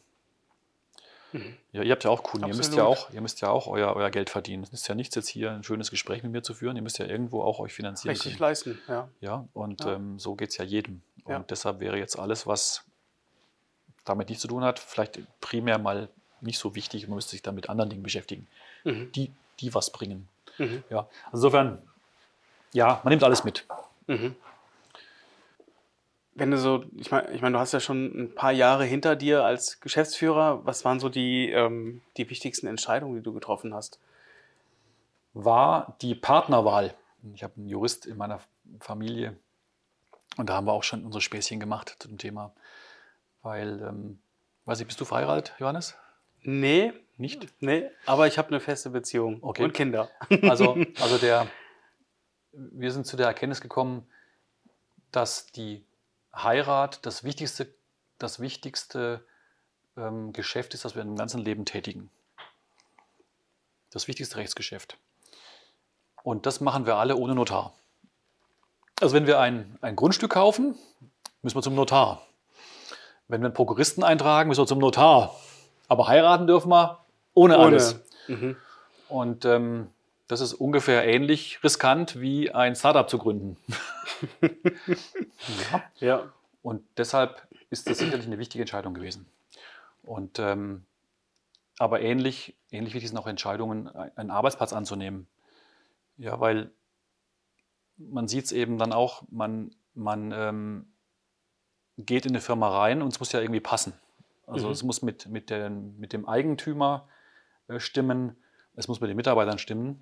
Mhm. 1.31 1.55
Ja, 1.71 1.83
ihr 1.83 1.91
habt 1.91 2.03
ja 2.03 2.09
auch 2.09 2.23
Kunden. 2.23 2.47
Ihr 2.47 2.55
müsst 2.55 2.73
ja 2.73 2.83
auch, 2.83 3.11
ihr 3.11 3.21
müsst 3.21 3.41
ja 3.41 3.49
auch 3.49 3.67
euer, 3.67 3.95
euer 3.95 4.09
Geld 4.09 4.29
verdienen. 4.29 4.63
Es 4.63 4.73
ist 4.73 4.87
ja 4.87 4.95
nichts, 4.95 5.15
jetzt 5.15 5.27
hier 5.27 5.51
ein 5.51 5.63
schönes 5.63 5.91
Gespräch 5.91 6.23
mit 6.23 6.31
mir 6.31 6.41
zu 6.41 6.53
führen. 6.53 6.75
Ihr 6.75 6.81
müsst 6.81 6.97
ja 6.97 7.05
irgendwo 7.05 7.43
auch 7.43 7.59
euch 7.59 7.73
finanzieren. 7.73 8.11
Richtig 8.11 8.33
können. 8.33 8.41
leisten, 8.41 8.79
ja. 8.87 9.09
Ja, 9.21 9.47
und 9.53 9.83
ja. 9.83 9.95
Ähm, 9.95 10.17
so 10.17 10.35
geht 10.35 10.49
es 10.49 10.57
ja 10.57 10.65
jedem. 10.65 11.01
Und 11.23 11.31
ja. 11.31 11.39
deshalb 11.39 11.79
wäre 11.79 11.97
jetzt 11.97 12.17
alles, 12.17 12.47
was 12.47 12.85
damit 14.05 14.29
nichts 14.29 14.41
zu 14.41 14.47
tun 14.47 14.63
hat, 14.63 14.79
vielleicht 14.79 15.19
primär 15.39 15.77
mal 15.77 16.09
nicht 16.41 16.59
so 16.59 16.75
wichtig. 16.75 17.07
Man 17.07 17.15
müsste 17.15 17.31
sich 17.31 17.41
dann 17.41 17.55
mit 17.55 17.69
anderen 17.69 17.89
Dingen 17.89 18.03
beschäftigen, 18.03 18.47
mhm. 18.83 19.11
die, 19.13 19.31
die 19.59 19.73
was 19.73 19.91
bringen. 19.91 20.27
Mhm. 20.57 20.83
Ja, 20.89 21.07
also 21.31 21.47
insofern, 21.47 21.81
ja, 22.73 23.01
man 23.03 23.11
nimmt 23.11 23.23
alles 23.23 23.43
mit. 23.43 23.65
Mhm. 24.07 24.35
Wenn 26.35 26.51
du 26.51 26.57
so, 26.57 26.85
ich 26.95 27.11
meine, 27.11 27.29
ich 27.31 27.41
mein, 27.41 27.53
du 27.53 27.59
hast 27.59 27.73
ja 27.73 27.79
schon 27.79 28.05
ein 28.05 28.35
paar 28.35 28.51
Jahre 28.51 28.85
hinter 28.85 29.15
dir 29.15 29.43
als 29.43 29.81
Geschäftsführer. 29.81 30.65
Was 30.65 30.85
waren 30.85 30.99
so 30.99 31.09
die, 31.09 31.49
ähm, 31.49 32.01
die 32.15 32.29
wichtigsten 32.29 32.67
Entscheidungen, 32.67 33.15
die 33.15 33.23
du 33.23 33.33
getroffen 33.33 33.73
hast? 33.73 33.99
War 35.33 35.95
die 36.01 36.15
Partnerwahl. 36.15 36.93
Ich 37.33 37.43
habe 37.43 37.53
einen 37.57 37.67
Jurist 37.67 38.05
in 38.05 38.17
meiner 38.17 38.39
Familie 38.79 39.35
und 40.37 40.49
da 40.49 40.55
haben 40.55 40.67
wir 40.67 40.71
auch 40.71 40.83
schon 40.83 41.03
unsere 41.03 41.21
Späßchen 41.21 41.59
gemacht 41.59 41.97
zu 41.99 42.07
dem 42.07 42.17
Thema. 42.17 42.53
Weil, 43.41 43.81
ähm, 43.81 44.19
weiß 44.65 44.79
ich, 44.79 44.87
bist 44.87 45.01
du 45.01 45.05
verheiratet, 45.05 45.53
Johannes? 45.59 45.95
Nee. 46.43 46.93
Nicht? 47.19 47.49
Nee, 47.59 47.89
aber 48.05 48.27
ich 48.27 48.37
habe 48.37 48.47
eine 48.47 48.61
feste 48.61 48.91
Beziehung 48.91 49.39
okay. 49.41 49.65
und 49.65 49.73
Kinder. 49.73 50.09
Also, 50.43 50.77
also 51.01 51.17
der, 51.17 51.47
wir 52.53 52.93
sind 52.93 53.05
zu 53.05 53.17
der 53.17 53.27
Erkenntnis 53.27 53.59
gekommen, 53.59 54.07
dass 55.11 55.47
die 55.47 55.83
Heirat 56.33 57.05
das 57.05 57.25
wichtigste, 57.25 57.73
das 58.19 58.39
wichtigste 58.39 59.25
ähm, 59.97 60.31
Geschäft 60.31 60.73
ist, 60.73 60.85
das 60.85 60.95
wir 60.95 61.01
im 61.01 61.17
ganzen 61.17 61.41
Leben 61.41 61.65
tätigen. 61.65 62.09
Das 63.91 64.07
wichtigste 64.07 64.37
Rechtsgeschäft. 64.37 64.97
Und 66.23 66.45
das 66.45 66.61
machen 66.61 66.85
wir 66.85 66.95
alle 66.95 67.17
ohne 67.17 67.35
Notar. 67.35 67.73
Also 69.01 69.13
wenn 69.13 69.27
wir 69.27 69.41
ein, 69.41 69.77
ein 69.81 69.97
Grundstück 69.97 70.31
kaufen, 70.31 70.75
müssen 71.41 71.57
wir 71.57 71.61
zum 71.61 71.75
Notar. 71.75 72.25
Wenn 73.27 73.41
wir 73.41 73.47
einen 73.47 73.53
Prokuristen 73.53 74.05
eintragen, 74.05 74.47
müssen 74.47 74.61
wir 74.61 74.67
zum 74.67 74.79
Notar. 74.79 75.35
Aber 75.89 76.07
heiraten 76.07 76.47
dürfen 76.47 76.69
wir 76.69 76.99
ohne, 77.33 77.57
ohne. 77.57 77.65
alles. 77.65 77.99
Mhm. 78.27 78.55
Und 79.09 79.43
ähm, 79.43 79.89
das 80.27 80.39
ist 80.39 80.53
ungefähr 80.53 81.05
ähnlich 81.05 81.61
riskant 81.63 82.21
wie 82.21 82.51
ein 82.51 82.75
Startup 82.75 83.09
zu 83.09 83.17
gründen. 83.17 83.57
ja. 85.71 85.83
ja. 85.99 86.23
Und 86.61 86.83
deshalb 86.97 87.41
ist 87.69 87.89
das 87.89 87.97
sicherlich 87.97 88.27
eine 88.27 88.37
wichtige 88.37 88.61
Entscheidung 88.61 88.93
gewesen. 88.93 89.25
Und 90.03 90.39
ähm, 90.39 90.85
aber 91.79 92.01
ähnlich, 92.01 92.55
ähnlich 92.71 92.93
wichtig 92.93 93.09
sind 93.09 93.17
auch 93.17 93.27
Entscheidungen, 93.27 93.87
einen 93.87 94.31
Arbeitsplatz 94.31 94.73
anzunehmen. 94.73 95.27
Ja, 96.17 96.39
weil 96.39 96.71
man 97.97 98.27
sieht 98.27 98.45
es 98.45 98.51
eben 98.51 98.77
dann 98.77 98.91
auch, 98.91 99.23
man, 99.29 99.73
man 99.93 100.31
ähm, 100.33 100.93
geht 101.97 102.25
in 102.25 102.31
eine 102.31 102.41
Firma 102.41 102.67
rein 102.67 103.01
und 103.01 103.13
es 103.13 103.19
muss 103.19 103.31
ja 103.31 103.39
irgendwie 103.39 103.61
passen. 103.61 103.93
Also 104.49 104.67
mhm. 104.67 104.73
es 104.73 104.83
muss 104.83 105.01
mit, 105.01 105.27
mit, 105.27 105.49
den, 105.49 105.97
mit 105.99 106.13
dem 106.13 106.27
Eigentümer 106.27 107.07
äh, 107.67 107.79
stimmen, 107.79 108.35
es 108.75 108.87
muss 108.87 108.99
mit 109.01 109.09
den 109.09 109.17
Mitarbeitern 109.17 109.59
stimmen. 109.59 110.01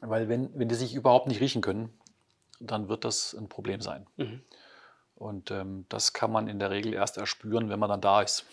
Weil 0.00 0.28
wenn, 0.28 0.58
wenn 0.58 0.68
die 0.68 0.74
sich 0.74 0.94
überhaupt 0.94 1.26
nicht 1.26 1.40
riechen 1.40 1.60
können, 1.60 1.92
dann 2.58 2.88
wird 2.88 3.04
das 3.04 3.34
ein 3.34 3.48
Problem 3.48 3.80
sein. 3.80 4.06
Mhm. 4.16 4.42
Und 5.14 5.50
ähm, 5.50 5.84
das 5.88 6.12
kann 6.12 6.32
man 6.32 6.48
in 6.48 6.58
der 6.58 6.70
Regel 6.70 6.94
erst 6.94 7.18
erspüren, 7.18 7.68
wenn 7.68 7.78
man 7.78 7.90
dann 7.90 8.00
da 8.00 8.22
ist. 8.22 8.46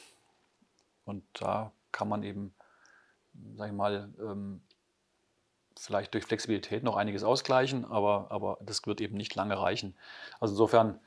Und 1.05 1.23
da 1.33 1.71
kann 1.93 2.09
man 2.09 2.23
eben, 2.23 2.53
sag 3.55 3.67
ich 3.67 3.73
mal, 3.73 4.13
ähm, 4.19 4.61
vielleicht 5.79 6.13
durch 6.13 6.25
Flexibilität 6.25 6.83
noch 6.83 6.97
einiges 6.97 7.23
ausgleichen, 7.23 7.85
aber, 7.85 8.27
aber 8.29 8.57
das 8.61 8.85
wird 8.85 8.99
eben 8.99 9.15
nicht 9.15 9.35
lange 9.35 9.57
reichen. 9.57 9.95
Also 10.39 10.53
insofern 10.53 10.99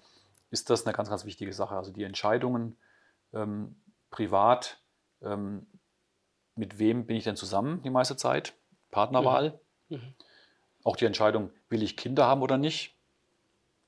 ist 0.51 0.71
das 0.71 0.87
eine 0.87 0.95
ganz, 0.95 1.11
ganz 1.11 1.25
wichtige 1.25 1.53
Sache. 1.53 1.77
Also 1.77 1.93
die 1.93 2.05
Entscheidungen 2.05 2.77
ähm, 3.33 3.77
privat, 4.11 4.79
ähm, 5.23 5.67
mit 6.57 6.79
wem 6.79 7.07
bin 7.07 7.17
ich 7.17 7.25
denn 7.25 7.37
zusammen 7.37 7.83
die 7.83 7.91
meiste 7.91 8.17
Zeit? 8.17 8.55
Partnerwahl. 8.91 9.61
Mhm. 9.89 9.97
Mhm. 9.97 10.15
Auch 10.85 10.97
die 10.97 11.05
Entscheidung, 11.05 11.51
will 11.69 11.83
ich 11.83 11.97
Kinder 11.97 12.27
haben 12.27 12.43
oder 12.43 12.59
nicht? 12.59 12.97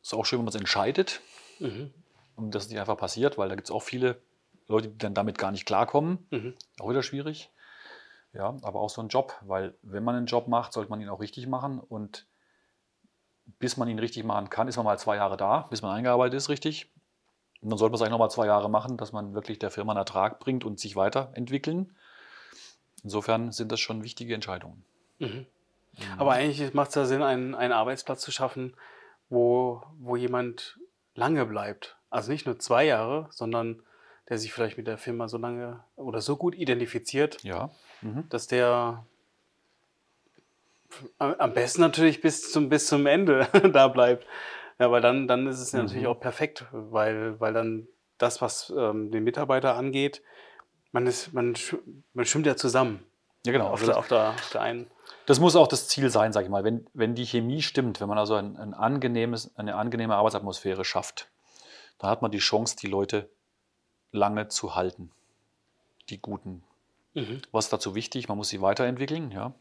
Ist 0.02 0.14
auch 0.14 0.26
schön, 0.26 0.38
wenn 0.38 0.44
man 0.44 0.54
es 0.54 0.61
entscheidet. 0.61 1.20
Mhm. 1.58 1.92
Und 2.37 2.54
das 2.54 2.68
nicht 2.68 2.78
einfach 2.78 2.96
passiert, 2.96 3.38
weil 3.38 3.49
da 3.49 3.54
gibt 3.54 3.68
es 3.68 3.70
auch 3.70 3.82
viele 3.82 4.20
Leute, 4.66 4.88
die 4.88 4.99
dann 4.99 5.14
damit 5.14 5.38
gar 5.38 5.50
nicht 5.50 5.66
klarkommen. 5.66 6.26
Mhm. 6.30 6.54
Auch 6.80 6.90
wieder 6.90 7.02
schwierig. 7.02 7.50
Ja, 8.32 8.56
aber 8.62 8.80
auch 8.80 8.88
so 8.88 9.02
ein 9.02 9.08
Job, 9.08 9.34
weil 9.42 9.75
wenn 9.82 10.04
man 10.04 10.16
einen 10.16 10.26
Job 10.26 10.49
macht, 10.49 10.72
sollte 10.72 10.90
man 10.90 11.00
ihn 11.00 11.11
auch 11.11 11.20
richtig 11.20 11.46
machen 11.46 11.78
und 11.78 12.26
bis 13.58 13.76
man 13.76 13.88
ihn 13.88 13.99
richtig 13.99 14.25
machen 14.25 14.49
kann, 14.49 14.68
ist 14.68 14.76
man 14.76 14.87
mal 14.87 14.99
zwei 14.99 15.16
Jahre 15.16 15.37
da, 15.37 15.62
bis 15.68 15.82
man 15.82 15.94
eingearbeitet 15.94 16.38
ist, 16.38 16.49
richtig. 16.49 16.90
Und 17.62 17.71
dann 17.71 17.78
sollte 17.78 17.92
man 17.92 17.97
es 17.97 18.02
eigentlich 18.02 18.11
nochmal 18.11 18.31
zwei 18.31 18.47
Jahre 18.47 18.69
machen, 18.69 18.97
dass 18.97 19.12
man 19.12 19.35
wirklich 19.35 19.59
der 19.59 19.71
Firma 19.71 19.92
einen 19.92 19.99
Ertrag 19.99 20.40
bringt 20.40 20.64
und 20.64 20.81
sich 20.81 20.97
weiterentwickeln. 20.97 21.95
Insofern 23.04 23.52
sind 23.52 23.73
das 23.73 23.81
schon 23.81 24.02
wichtige 24.02 24.35
Entscheidungen. 24.35 24.85
Mhm. 25.19 25.26
Mhm. 25.26 25.47
Aber 26.19 26.33
eigentlich 26.33 26.75
macht 26.75 26.90
es 26.90 26.95
ja 26.97 27.04
Sinn, 27.04 27.23
einen, 27.23 27.54
einen 27.54 27.73
Arbeitsplatz 27.73 28.21
zu 28.21 28.33
schaffen, 28.33 28.75
wo, 29.28 29.83
wo 29.99 30.16
jemand 30.16 30.78
lange 31.14 31.47
bleibt. 31.47 31.97
Also 32.11 32.33
nicht 32.33 32.47
nur 32.47 32.59
zwei 32.59 32.85
Jahre, 32.85 33.28
sondern 33.31 33.83
der 34.28 34.38
sich 34.38 34.52
vielleicht 34.52 34.76
mit 34.76 34.87
der 34.87 34.99
Firma 34.99 35.28
so 35.28 35.38
lange 35.38 35.83
oder 35.97 36.21
so 36.21 36.37
gut 36.37 36.54
identifiziert, 36.54 37.42
ja. 37.42 37.71
mhm. 38.00 38.28
dass 38.28 38.47
der 38.47 39.04
am 41.19 41.54
besten 41.54 41.81
natürlich 41.81 42.21
bis 42.21 42.52
zum, 42.52 42.69
bis 42.69 42.87
zum 42.87 43.07
Ende 43.07 43.49
da 43.73 43.88
bleibt. 43.88 44.26
Ja, 44.79 44.91
weil 44.91 45.00
dann, 45.00 45.29
dann 45.29 45.47
ist 45.47 45.61
es 45.61 45.73
mhm. 45.73 45.81
natürlich 45.81 46.07
auch 46.07 46.21
perfekt, 46.21 46.67
weil, 46.73 47.38
weil 47.41 47.52
dann 47.52 47.88
das, 48.19 48.41
was 48.41 48.73
ähm, 48.76 49.11
den 49.11 49.25
Mitarbeiter 49.25 49.76
angeht, 49.76 50.23
man, 50.93 51.07
ist, 51.07 51.33
man, 51.33 51.55
man 52.14 52.25
schwimmt 52.25 52.47
ja 52.47 52.57
zusammen. 52.57 53.05
Ja, 53.45 53.52
genau. 53.52 53.69
Auf, 53.69 53.81
also 53.81 53.87
der, 53.87 53.97
auf, 53.99 54.09
der, 54.09 54.29
auf 54.31 54.50
der 54.50 54.61
einen. 54.61 54.91
Das 55.26 55.41
muss 55.41 55.57
auch 55.57 55.69
das 55.69 55.88
Ziel 55.88 56.11
sein, 56.11 56.33
sage 56.33 56.45
ich 56.45 56.50
mal. 56.50 56.64
Wenn, 56.64 56.87
wenn 56.95 57.14
die 57.14 57.26
Chemie 57.26 57.62
stimmt, 57.62 58.00
wenn 58.00 58.09
man 58.09 58.19
also 58.19 58.35
ein, 58.35 58.57
ein 58.57 58.75
angenehmes, 58.75 59.57
eine 59.57 59.75
angenehme 59.75 60.14
Arbeitsatmosphäre 60.14 60.85
schafft, 60.85 61.29
dann 61.99 62.11
hat 62.11 62.23
man 62.23 62.31
die 62.31 62.38
Chance, 62.38 62.76
die 62.76 62.87
Leute 62.87 63.29
lange 64.12 64.49
zu 64.49 64.75
halten. 64.75 65.11
Die 66.09 66.21
Guten. 66.21 66.62
Mhm. 67.14 67.43
Was 67.50 67.67
ist 67.67 67.73
dazu 67.73 67.95
wichtig? 67.95 68.29
Man 68.29 68.37
muss 68.37 68.49
sie 68.49 68.61
weiterentwickeln, 68.61 69.31
ja. 69.31 69.55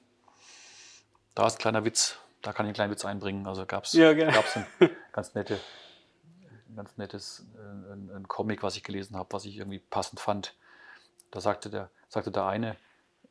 Da 1.36 1.48
ist 1.48 1.56
ein 1.56 1.60
kleiner 1.60 1.86
Witz, 1.86 2.18
da 2.41 2.53
kann 2.53 2.65
ich 2.65 2.70
einen 2.70 2.75
kleinen 2.75 2.91
Witz 2.91 3.06
einbringen. 3.06 3.48
Also 3.48 3.65
gab 3.65 3.86
es 3.86 3.94
ja, 3.94 4.10
ein 4.10 4.65
ganz 5.12 5.36
nette, 5.36 5.60
ganz 6.75 6.98
nettes 6.98 7.46
äh, 7.56 7.94
ein, 7.94 8.12
ein 8.15 8.27
Comic, 8.27 8.63
was 8.63 8.75
ich 8.75 8.84
gelesen 8.84 9.15
habe, 9.18 9.32
was 9.32 9.46
ich 9.46 9.58
irgendwie 9.58 9.80
passend 9.80 10.20
fand. 10.20 10.56
Da 11.32 11.41
sagte 11.41 11.70
der, 11.70 11.89
sagte 12.10 12.32
der 12.32 12.46
eine, 12.46 12.75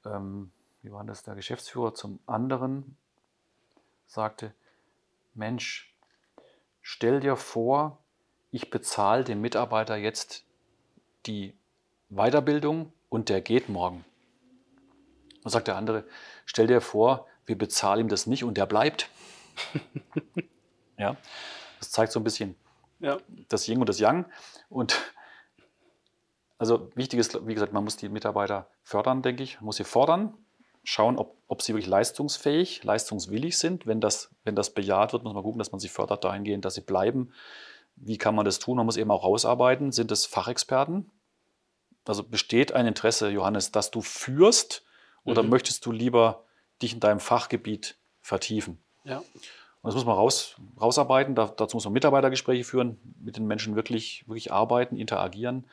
ähm, 0.04 0.50
wie 0.82 0.92
war 0.92 1.04
das, 1.04 1.22
der 1.22 1.34
Geschäftsführer 1.34 1.94
zum 1.94 2.18
anderen, 2.26 2.96
sagte, 4.06 4.52
Mensch, 5.34 5.94
stell 6.82 7.20
dir 7.20 7.36
vor, 7.36 7.98
ich 8.50 8.70
bezahle 8.70 9.24
dem 9.24 9.40
Mitarbeiter 9.40 9.96
jetzt 9.96 10.44
die 11.26 11.54
Weiterbildung 12.08 12.92
und 13.08 13.28
der 13.28 13.40
geht 13.40 13.68
morgen. 13.68 14.04
Dann 15.42 15.50
sagt 15.50 15.68
der 15.68 15.76
andere, 15.76 16.04
stell 16.44 16.66
dir 16.66 16.80
vor, 16.80 17.26
wir 17.46 17.56
bezahlen 17.56 18.00
ihm 18.00 18.08
das 18.08 18.26
nicht 18.26 18.44
und 18.44 18.56
der 18.56 18.66
bleibt. 18.66 19.08
ja, 20.98 21.16
das 21.80 21.90
zeigt 21.90 22.12
so 22.12 22.20
ein 22.20 22.24
bisschen 22.24 22.54
ja. 23.00 23.18
das 23.48 23.66
Yin 23.66 23.80
und 23.80 23.88
das 23.88 23.98
Yang. 23.98 24.26
Und 24.68 24.96
also 26.58 26.90
wichtig 26.94 27.18
ist, 27.18 27.46
wie 27.46 27.54
gesagt, 27.54 27.72
man 27.72 27.82
muss 27.82 27.96
die 27.96 28.08
Mitarbeiter 28.08 28.68
fördern, 28.82 29.22
denke 29.22 29.42
ich, 29.42 29.56
man 29.56 29.66
muss 29.66 29.76
sie 29.76 29.84
fordern, 29.84 30.34
schauen, 30.84 31.18
ob, 31.18 31.36
ob 31.48 31.62
sie 31.62 31.72
wirklich 31.72 31.88
leistungsfähig, 31.88 32.84
leistungswillig 32.84 33.58
sind. 33.58 33.86
Wenn 33.86 34.00
das, 34.00 34.30
wenn 34.44 34.54
das 34.54 34.70
bejaht 34.70 35.12
wird, 35.12 35.24
muss 35.24 35.34
man 35.34 35.42
gucken, 35.42 35.58
dass 35.58 35.72
man 35.72 35.80
sie 35.80 35.88
fördert 35.88 36.24
dahingehend, 36.24 36.64
dass 36.64 36.74
sie 36.74 36.80
bleiben. 36.82 37.32
Wie 37.96 38.18
kann 38.18 38.34
man 38.34 38.44
das 38.44 38.58
tun? 38.58 38.76
Man 38.76 38.86
muss 38.86 38.96
eben 38.96 39.10
auch 39.10 39.24
rausarbeiten. 39.24 39.92
Sind 39.92 40.10
es 40.12 40.26
Fachexperten? 40.26 41.10
Also 42.06 42.24
besteht 42.24 42.72
ein 42.72 42.86
Interesse, 42.86 43.28
Johannes, 43.28 43.72
dass 43.72 43.90
du 43.90 44.00
führst 44.00 44.84
oder 45.24 45.42
mhm. 45.42 45.50
möchtest 45.50 45.84
du 45.84 45.92
lieber 45.92 46.44
dich 46.80 46.94
in 46.94 47.00
deinem 47.00 47.20
Fachgebiet 47.20 47.98
vertiefen? 48.20 48.82
Ja. 49.04 49.22
Und 49.82 49.88
das 49.88 49.94
muss 49.94 50.04
man 50.04 50.16
raus, 50.16 50.56
rausarbeiten. 50.80 51.34
Da, 51.34 51.46
dazu 51.46 51.76
muss 51.76 51.84
man 51.84 51.94
Mitarbeitergespräche 51.94 52.64
führen, 52.64 52.98
mit 53.18 53.36
den 53.36 53.46
Menschen 53.46 53.76
wirklich, 53.76 54.24
wirklich 54.26 54.52
arbeiten, 54.52 54.96
interagieren, 54.96 55.66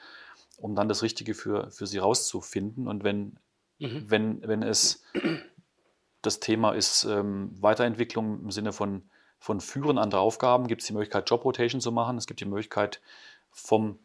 um 0.57 0.75
dann 0.75 0.87
das 0.87 1.03
Richtige 1.03 1.33
für, 1.33 1.69
für 1.71 1.87
sie 1.87 1.97
rauszufinden. 1.97 2.87
Und 2.87 3.03
wenn 3.03 3.37
Mhm. 3.79 4.09
Wenn, 4.09 4.47
wenn 4.47 4.63
es 4.63 5.03
das 6.21 6.39
Thema 6.39 6.71
ist 6.71 7.03
ähm, 7.05 7.51
Weiterentwicklung 7.61 8.41
im 8.41 8.51
Sinne 8.51 8.73
von, 8.73 9.09
von 9.39 9.61
Führen 9.61 9.97
anderer 9.97 10.21
Aufgaben, 10.21 10.67
gibt 10.67 10.81
es 10.81 10.87
die 10.87 10.93
Möglichkeit, 10.93 11.29
Job 11.29 11.45
Rotation 11.45 11.81
zu 11.81 11.91
machen. 11.91 12.17
Es 12.17 12.27
gibt 12.27 12.39
die 12.39 12.45
Möglichkeit, 12.45 13.01
vom, 13.51 13.99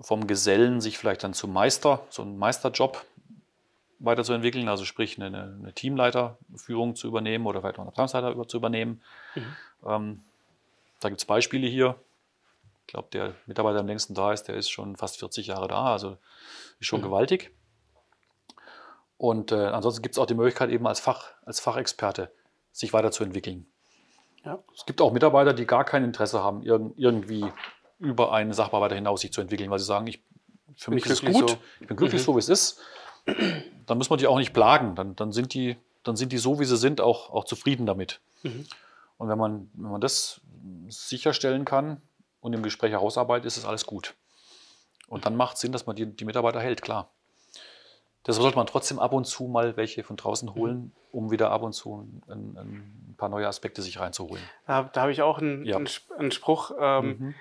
vom 0.00 0.26
Gesellen 0.26 0.80
sich 0.80 0.98
vielleicht 0.98 1.24
dann 1.24 1.34
zum 1.34 1.52
Meister, 1.52 2.06
so 2.10 2.22
einen 2.22 2.38
Meisterjob 2.38 3.04
weiterzuentwickeln, 4.00 4.68
also 4.68 4.84
sprich 4.84 5.20
eine, 5.20 5.56
eine 5.60 5.72
Teamleiterführung 5.72 6.96
zu 6.96 7.06
übernehmen 7.06 7.46
oder 7.46 7.60
vielleicht 7.60 7.76
auch 7.76 7.82
eine 7.82 7.88
Abteilungsleiter 7.88 8.48
zu 8.48 8.56
übernehmen. 8.56 9.02
Mhm. 9.34 9.56
Ähm, 9.86 10.22
da 11.00 11.08
gibt 11.08 11.20
es 11.20 11.26
Beispiele 11.26 11.68
hier. 11.68 11.96
Ich 12.86 12.92
glaube, 12.92 13.08
der 13.12 13.34
Mitarbeiter, 13.46 13.74
der 13.74 13.80
am 13.82 13.86
längsten 13.86 14.14
da 14.14 14.32
ist, 14.32 14.44
der 14.44 14.56
ist 14.56 14.70
schon 14.70 14.96
fast 14.96 15.18
40 15.18 15.46
Jahre 15.46 15.68
da, 15.68 15.84
also 15.92 16.16
ist 16.80 16.86
schon 16.86 17.00
mhm. 17.00 17.04
gewaltig. 17.04 17.52
Und 19.16 19.52
äh, 19.52 19.66
ansonsten 19.66 20.02
gibt 20.02 20.14
es 20.14 20.18
auch 20.18 20.26
die 20.26 20.34
Möglichkeit, 20.34 20.70
eben 20.70 20.86
als, 20.86 20.98
Fach, 20.98 21.32
als 21.44 21.60
Fachexperte 21.60 22.32
sich 22.72 22.92
weiterzuentwickeln. 22.92 23.66
Ja. 24.44 24.58
Es 24.74 24.86
gibt 24.86 25.02
auch 25.02 25.12
Mitarbeiter, 25.12 25.52
die 25.52 25.66
gar 25.66 25.84
kein 25.84 26.04
Interesse 26.04 26.42
haben, 26.42 26.62
irg 26.62 26.92
irgendwie 26.96 27.44
über 27.98 28.32
einen 28.32 28.54
Sachbearbeiter 28.54 28.94
hinaus 28.94 29.20
sich 29.20 29.32
zu 29.32 29.42
entwickeln, 29.42 29.70
weil 29.70 29.78
sie 29.78 29.84
sagen, 29.84 30.06
ich, 30.06 30.24
für 30.74 30.90
mich 30.90 31.04
ist 31.04 31.22
es 31.22 31.32
gut, 31.32 31.50
so. 31.50 31.58
ich 31.80 31.86
bin 31.86 31.96
glücklich 31.98 32.22
mhm. 32.22 32.24
so, 32.24 32.34
wie 32.34 32.38
es 32.38 32.48
ist. 32.48 32.80
Dann 33.86 33.98
muss 33.98 34.10
man 34.10 34.18
die 34.18 34.26
auch 34.26 34.38
nicht 34.38 34.52
plagen. 34.52 34.94
Dann, 34.94 35.16
dann, 35.16 35.32
sind, 35.32 35.54
die, 35.54 35.76
dann 36.04 36.16
sind 36.16 36.32
die 36.32 36.38
so, 36.38 36.60
wie 36.60 36.64
sie 36.64 36.76
sind, 36.76 37.00
auch, 37.00 37.30
auch 37.30 37.44
zufrieden 37.44 37.86
damit. 37.86 38.20
Mhm. 38.42 38.66
Und 39.18 39.28
wenn 39.28 39.38
man, 39.38 39.70
wenn 39.74 39.90
man 39.90 40.00
das 40.00 40.40
sicherstellen 40.88 41.64
kann 41.64 42.00
und 42.40 42.52
im 42.52 42.62
Gespräch 42.62 42.92
herausarbeitet, 42.92 43.46
ist 43.46 43.56
es 43.56 43.64
alles 43.64 43.86
gut. 43.86 44.14
Und 45.08 45.26
dann 45.26 45.36
macht 45.36 45.56
es 45.56 45.60
Sinn, 45.60 45.72
dass 45.72 45.86
man 45.86 45.96
die, 45.96 46.06
die 46.06 46.24
Mitarbeiter 46.24 46.60
hält, 46.60 46.82
klar. 46.82 47.10
Deshalb 48.26 48.42
sollte 48.42 48.56
man 48.58 48.66
trotzdem 48.66 48.98
ab 48.98 49.12
und 49.12 49.26
zu 49.26 49.44
mal 49.44 49.76
welche 49.76 50.04
von 50.04 50.16
draußen 50.16 50.48
mhm. 50.48 50.54
holen, 50.54 50.92
um 51.10 51.30
wieder 51.30 51.50
ab 51.50 51.62
und 51.62 51.72
zu 51.72 52.06
ein, 52.28 52.56
ein 52.56 53.14
paar 53.16 53.28
neue 53.28 53.48
Aspekte 53.48 53.82
sich 53.82 53.98
reinzuholen. 53.98 54.42
Da, 54.66 54.84
da 54.84 55.02
habe 55.02 55.12
ich 55.12 55.22
auch 55.22 55.38
einen, 55.38 55.64
ja. 55.64 55.76
einen 55.76 56.30
Spruch, 56.30 56.72
ähm, 56.78 57.06
mhm. 57.06 57.34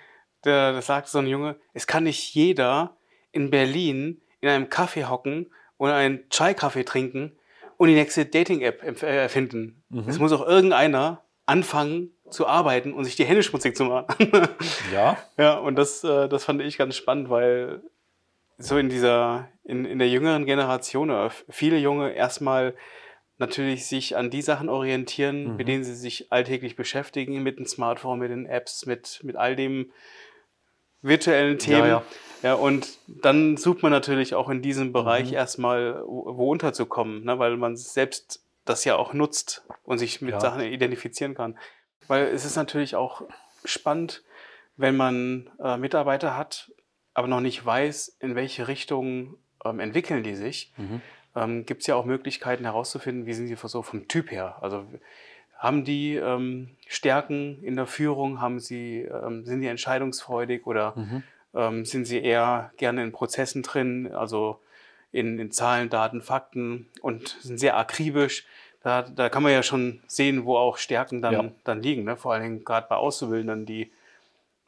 der, 0.46 0.72
der 0.72 0.82
sagt 0.82 1.10
so 1.10 1.20
ein 1.20 1.28
Junge, 1.28 1.58
es 1.74 1.86
kann 1.86 2.06
nicht 2.06 2.34
jeder 2.34 2.98
in 3.32 3.52
Berlin 3.52 4.22
in 4.42 4.50
einem 4.50 4.70
Kaffee 4.70 5.06
hocken 5.06 5.52
oder 5.80 5.96
einen 5.96 6.30
Chai-Kaffee 6.30 6.84
trinken 6.84 7.32
und 7.78 7.88
die 7.88 7.96
nächste 7.96 8.26
Dating-App 8.26 9.02
äh, 9.02 9.24
erfinden. 9.24 9.82
Mhm. 9.90 10.04
Es 10.08 10.20
muss 10.20 10.32
auch 10.32 10.46
irgendeiner 10.46 11.24
anfangen 11.48 12.12
zu 12.30 12.46
arbeiten 12.46 12.94
und 12.94 13.06
sich 13.06 13.16
die 13.16 13.26
Hände 13.26 13.42
schmutzig 13.42 13.76
zu 13.76 13.86
machen. 13.86 14.32
ja. 14.94 15.18
Ja, 15.38 15.58
und 15.58 15.76
das, 15.76 16.04
äh, 16.04 16.30
das 16.30 16.46
fand 16.46 16.62
ich 16.62 16.78
ganz 16.78 16.96
spannend, 16.96 17.32
weil 17.32 17.82
so 18.60 18.78
in 18.78 18.90
dieser, 18.90 19.48
in, 19.64 19.86
in 19.86 19.98
der 19.98 20.10
jüngeren 20.10 20.46
Generation 20.46 21.10
oder 21.10 21.32
viele 21.50 21.78
Junge 21.78 22.14
erstmal 22.14 22.76
natürlich 23.38 23.88
sich 23.88 24.18
an 24.18 24.30
die 24.30 24.42
Sachen 24.42 24.68
orientieren, 24.68 25.52
mhm. 25.52 25.56
mit 25.56 25.68
denen 25.70 25.86
sie 25.86 25.96
sich 25.96 26.32
alltäglich 26.32 26.76
beschäftigen, 26.76 27.42
mit 27.42 27.58
dem 27.58 27.66
Smartphone, 27.66 28.20
mit 28.20 28.30
den 28.30 28.46
Apps, 28.46 28.86
mit, 28.86 29.22
mit 29.24 29.38
all 29.38 29.56
dem 29.56 29.92
virtuellen 31.02 31.58
Themen. 31.60 31.88
Ja, 31.88 32.04
ja. 32.44 32.54
und 32.54 32.98
dann 33.08 33.58
sucht 33.58 33.84
man 33.84 33.92
natürlich 33.92 34.36
auch 34.36 34.50
in 34.50 34.62
diesem 34.62 34.94
Bereich 34.94 35.30
mhm. 35.30 35.36
erstmal, 35.36 36.04
wo 36.06 36.52
unterzukommen, 36.52 37.24
ne, 37.24 37.40
weil 37.40 37.58
man 37.58 37.76
selbst 37.78 38.44
das 38.66 38.86
ja 38.86 38.96
auch 38.96 39.14
nutzt 39.14 39.66
und 39.84 39.98
sich 39.98 40.22
mit 40.22 40.34
ja. 40.34 40.40
Sachen 40.40 40.62
identifizieren 40.62 41.34
kann. 41.34 41.58
Weil 42.08 42.28
es 42.28 42.46
ist 42.46 42.56
natürlich 42.56 42.96
auch 42.96 43.24
spannend, 43.66 44.24
wenn 44.78 44.96
man 44.96 45.50
äh, 45.62 45.78
Mitarbeiter 45.78 46.38
hat, 46.38 46.72
aber 47.14 47.28
noch 47.28 47.42
nicht 47.42 47.66
weiß, 47.66 48.18
in 48.20 48.36
welche 48.36 48.68
Richtung 48.68 49.36
ähm, 49.66 49.80
entwickeln 49.80 50.24
die 50.24 50.36
sich, 50.36 50.74
mhm. 50.78 51.02
ähm, 51.36 51.66
gibt 51.66 51.82
es 51.82 51.88
ja 51.88 51.96
auch 51.96 52.06
Möglichkeiten 52.06 52.64
herauszufinden, 52.64 53.26
wie 53.26 53.34
sind 53.34 53.48
sie 53.48 53.56
so 53.56 53.82
vom 53.82 54.08
Typ 54.08 54.32
her. 54.32 54.58
Also 54.62 54.86
haben 55.60 55.84
die 55.84 56.16
ähm, 56.16 56.70
Stärken 56.88 57.62
in 57.62 57.76
der 57.76 57.86
Führung, 57.86 58.42
haben 58.42 58.60
sie, 58.60 59.02
ähm, 59.02 59.46
sind 59.46 59.62
die 59.62 59.68
entscheidungsfreudig 59.68 60.66
oder 60.66 60.94
mhm. 60.96 61.24
Ähm, 61.56 61.84
sind 61.84 62.06
sie 62.06 62.22
eher 62.22 62.72
gerne 62.78 63.02
in 63.02 63.12
Prozessen 63.12 63.64
drin, 63.64 64.12
also 64.14 64.60
in, 65.12 65.40
in 65.40 65.52
Zahlen, 65.52 65.90
Daten, 65.90 66.22
Fakten 66.22 66.88
und 67.02 67.38
sind 67.42 67.60
sehr 67.60 67.76
akribisch. 67.76 68.46
Da, 68.84 69.02
da 69.02 69.30
kann 69.30 69.42
man 69.42 69.52
ja 69.52 69.64
schon 69.64 70.00
sehen, 70.06 70.46
wo 70.46 70.58
auch 70.58 70.78
Stärken 70.78 71.24
dann, 71.24 71.34
ja. 71.34 71.52
dann 71.64 71.82
liegen. 71.82 72.04
Ne? 72.04 72.18
Vor 72.18 72.34
allen 72.34 72.44
Dingen 72.44 72.64
gerade 72.64 72.86
bei 72.88 72.98
Auszubildenden, 72.98 73.66
die 73.66 73.92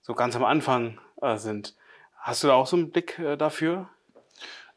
so 0.02 0.16
ganz 0.16 0.36
am 0.36 0.44
Anfang 0.44 0.98
äh, 1.22 1.38
sind. 1.38 1.76
Hast 2.18 2.44
du 2.44 2.48
da 2.48 2.54
auch 2.54 2.66
so 2.66 2.78
einen 2.78 2.90
Blick 2.90 3.20
äh, 3.20 3.38
dafür? 3.38 3.88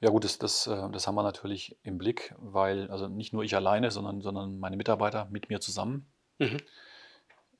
Ja 0.04 0.10
gut, 0.10 0.24
das, 0.24 0.38
das, 0.38 0.66
äh, 0.66 0.90
das 0.90 1.06
haben 1.06 1.14
wir 1.14 1.22
natürlich 1.22 1.78
im 1.82 1.96
Blick, 1.96 2.34
weil 2.36 2.90
also 2.90 3.08
nicht 3.08 3.32
nur 3.32 3.42
ich 3.42 3.56
alleine, 3.56 3.90
sondern, 3.90 4.20
sondern 4.20 4.58
meine 4.58 4.76
Mitarbeiter 4.76 5.28
mit 5.30 5.48
mir 5.48 5.62
zusammen. 5.62 6.04
Mhm. 6.38 6.58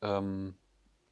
Ähm, 0.02 0.54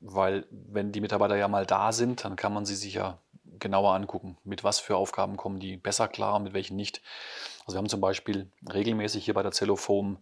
weil 0.01 0.45
wenn 0.51 0.93
die 0.93 1.01
Mitarbeiter 1.01 1.37
ja 1.37 1.49
mal 1.49 1.65
da 1.65 1.93
sind, 1.93 2.23
dann 2.27 2.37
kann 2.37 2.53
man 2.53 2.67
sie 2.67 2.75
sich 2.75 2.93
ja 2.93 3.17
genauer 3.59 3.95
angucken, 3.95 4.37
mit 4.45 4.63
was 4.63 4.79
für 4.79 4.95
Aufgaben 4.95 5.39
kommen 5.39 5.59
die 5.59 5.79
besser 5.79 6.07
klar, 6.07 6.39
mit 6.39 6.53
welchen 6.53 6.77
nicht. 6.77 7.01
Also 7.61 7.77
wir 7.77 7.79
haben 7.79 7.89
zum 7.89 8.03
Beispiel 8.03 8.51
regelmäßig 8.71 9.25
hier 9.25 9.33
bei 9.33 9.43
der 9.43 9.53
Zellofoam 9.53 10.19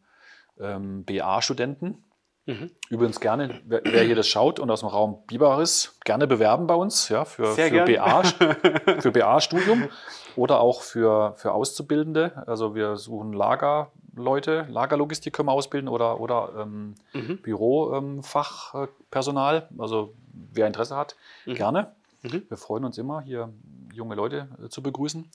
ähm, 0.61 1.05
BA-Studenten, 1.05 2.05
Mhm. 2.47 2.71
Übrigens 2.89 3.21
gerne, 3.21 3.61
wer, 3.67 3.83
wer, 3.85 4.03
hier 4.03 4.17
das 4.17 4.27
schaut 4.27 4.61
und 4.61 4.71
aus 4.71 4.81
dem 4.81 4.89
Raum 4.89 5.23
Biber 5.27 5.61
ist, 5.61 6.01
gerne 6.05 6.27
bewerben 6.27 6.67
bei 6.67 6.75
uns 6.75 7.09
ja, 7.09 7.25
für, 7.25 7.55
für, 7.55 7.85
BA, 7.85 8.23
für 9.01 9.13
BA-Studium 9.13 9.89
oder 10.37 10.61
auch 10.61 10.83
für, 10.83 11.35
für 11.37 11.53
Auszubildende. 11.53 12.43
Also 12.47 12.75
wir 12.75 12.97
suchen 12.97 13.35
Lagerleute, 13.35 14.67
Lagerlogistik 14.71 15.35
können 15.35 15.49
wir 15.49 15.53
ausbilden 15.53 15.89
oder, 15.89 16.21
oder 16.21 16.53
ähm, 16.61 16.95
mhm. 17.13 17.43
Bürofachpersonal. 17.43 19.69
Ähm, 19.71 19.81
also 19.81 20.15
wer 20.33 20.67
Interesse 20.67 20.97
hat, 20.97 21.17
mhm. 21.47 21.55
gerne. 21.55 21.95
Mhm. 22.23 22.43
Wir 22.49 22.57
freuen 22.57 22.85
uns 22.85 22.99
immer, 22.99 23.21
hier 23.21 23.53
junge 23.93 24.15
Leute 24.15 24.49
äh, 24.65 24.69
zu 24.69 24.83
begrüßen. 24.83 25.29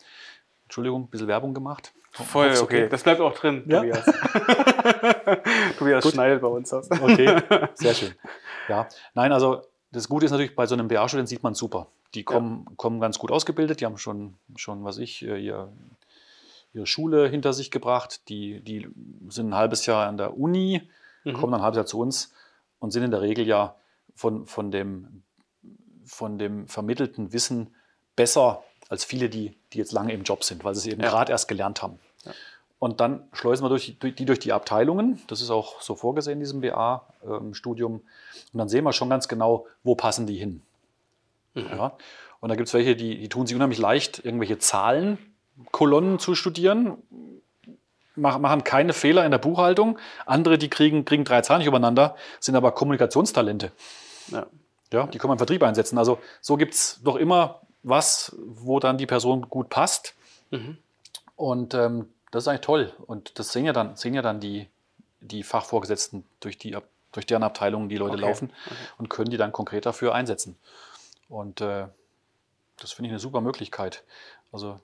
Entschuldigung, 0.64 1.04
ein 1.04 1.10
bisschen 1.10 1.28
Werbung 1.28 1.54
gemacht. 1.54 1.94
Voll, 2.24 2.48
okay. 2.48 2.60
okay. 2.62 2.90
Das 2.90 3.04
bleibt 3.04 3.20
auch 3.20 3.34
drin, 3.34 3.64
ja? 3.68 3.80
Tobias. 3.80 4.06
Tobias 5.78 6.04
Gut. 6.04 6.14
schneidet 6.14 6.42
bei 6.42 6.48
uns 6.48 6.72
aus. 6.72 6.90
okay, 6.90 7.42
sehr 7.74 7.94
schön. 7.94 8.16
Ja, 8.70 8.88
nein, 9.14 9.34
also 9.34 9.62
das 9.92 10.08
Gute 10.08 10.26
ist 10.26 10.32
natürlich, 10.32 10.56
bei 10.56 10.66
so 10.66 10.76
einem 10.76 10.88
BA-Student 10.88 11.28
sieht 11.28 11.44
man 11.44 11.56
super. 11.56 11.88
Die 12.14 12.24
kommen, 12.24 12.66
ja. 12.70 12.76
kommen 12.78 13.02
ganz 13.02 13.20
gut 13.20 13.32
ausgebildet, 13.32 13.82
die 13.82 13.86
haben 13.86 13.98
schon, 13.98 14.36
schon 14.56 14.86
was 14.86 14.98
ich, 14.98 15.26
äh, 15.26 15.38
ihr, 15.38 15.72
ihre 16.74 16.88
Schule 16.88 17.28
hinter 17.28 17.52
sich 17.52 17.70
gebracht. 17.70 18.30
Die, 18.30 18.62
die 18.62 18.88
sind 19.28 19.50
ein 19.50 19.56
halbes 19.56 19.86
Jahr 19.86 20.08
an 20.08 20.18
der 20.18 20.38
Uni, 20.38 20.90
mhm. 21.26 21.34
kommen 21.34 21.52
dann 21.52 21.62
ein 21.62 21.64
halbes 21.64 21.78
Jahr 21.78 21.86
zu 21.86 22.00
uns 22.00 22.34
und 22.80 22.92
sind 22.92 23.04
in 23.04 23.12
der 23.12 23.22
Regel 23.22 23.46
ja 23.46 23.76
von, 24.16 24.46
von, 24.46 24.72
dem, 24.72 25.24
von 26.06 26.38
dem 26.38 26.68
vermittelten 26.68 27.34
Wissen 27.34 27.76
besser 28.16 28.64
als 28.90 29.04
viele, 29.04 29.30
die, 29.30 29.58
die 29.74 29.78
jetzt 29.78 29.92
lange 29.92 30.14
im 30.14 30.24
Job 30.24 30.44
sind, 30.44 30.64
weil 30.64 30.76
sie 30.76 30.90
es 30.90 30.94
eben 30.94 31.04
ja. 31.04 31.10
gerade 31.10 31.32
erst 31.32 31.48
gelernt 31.48 31.82
haben. 31.82 32.00
Ja. 32.26 32.32
Und 32.80 33.00
dann 33.00 33.28
schleusen 33.34 33.64
wir 33.64 33.70
durch, 33.70 33.98
die 34.00 34.26
durch 34.26 34.40
die 34.40 34.54
Abteilungen. 34.54 35.22
Das 35.28 35.42
ist 35.42 35.50
auch 35.50 35.82
so 35.82 35.96
vorgesehen 35.96 36.34
in 36.34 36.40
diesem 36.42 36.62
BA-Studium. 36.62 37.94
Ähm, 37.94 38.02
und 38.54 38.58
dann 38.58 38.70
sehen 38.70 38.84
wir 38.84 38.94
schon 38.94 39.10
ganz 39.10 39.28
genau, 39.28 39.66
wo 39.84 39.96
passen 39.96 40.28
die 40.28 40.36
hin. 40.36 40.62
Mhm. 41.54 41.68
Ja? 41.72 41.94
Und 42.42 42.50
da 42.50 42.56
gibt 42.56 42.68
es 42.68 42.74
welche, 42.74 42.96
die, 42.96 43.18
die 43.18 43.30
tun 43.30 43.48
sich 43.48 43.56
unheimlich 43.56 43.80
leicht, 43.80 44.24
irgendwelche 44.24 44.60
Zahlenkolonnen 44.60 46.20
zu 46.20 46.36
studieren, 46.36 46.98
machen 48.16 48.64
keine 48.64 48.94
Fehler 48.94 49.26
in 49.26 49.32
der 49.32 49.40
Buchhaltung. 49.40 49.98
Andere, 50.26 50.58
die 50.58 50.70
kriegen, 50.70 51.06
kriegen 51.06 51.24
drei 51.24 51.42
Zahlen 51.42 51.60
nicht 51.60 51.68
übereinander, 51.68 52.16
sind 52.40 52.56
aber 52.56 52.72
Kommunikationstalente. 52.72 53.72
Ja. 54.28 54.46
Ja, 54.94 55.08
die 55.08 55.18
kann 55.18 55.28
man 55.28 55.36
im 55.36 55.40
Vertrieb 55.40 55.64
einsetzen. 55.64 55.98
Also 55.98 56.20
so 56.42 56.56
gibt 56.58 56.74
es 56.76 57.02
doch 57.04 57.16
immer 57.16 57.62
was, 57.84 58.36
wo 58.38 58.80
dann 58.80 58.98
die 58.98 59.06
Person 59.06 59.50
gut 59.50 59.70
passt. 59.70 60.14
Mhm. 60.52 60.78
Und 61.36 61.74
ähm, 61.74 62.08
das 62.36 62.44
ist 62.44 62.48
eigentlich 62.50 62.62
toll. 62.62 62.94
Und 63.08 63.40
das 63.40 63.54
sehen 63.54 63.64
ja 63.64 63.72
dann, 63.72 63.96
sehen 63.96 64.14
ja 64.14 64.22
dann 64.22 64.42
die, 64.42 64.68
die 65.22 65.42
Fachvorgesetzten 65.42 66.26
durch, 66.42 66.58
die, 66.58 66.78
durch 67.14 67.26
deren 67.26 67.44
Abteilungen, 67.44 67.88
die 67.88 67.96
Leute 67.96 68.16
okay. 68.16 68.22
laufen 68.22 68.52
okay. 68.66 68.76
und 68.98 69.10
können 69.10 69.30
die 69.30 69.38
dann 69.38 69.54
konkret 69.54 69.86
dafür 69.86 70.14
einsetzen. 70.14 70.58
Und 71.30 71.62
äh, 71.62 71.88
das 72.76 72.92
finde 72.92 73.08
ich 73.08 73.14
eine 73.14 73.20
super 73.20 73.40
Möglichkeit. 73.40 74.04
Also 74.52 74.82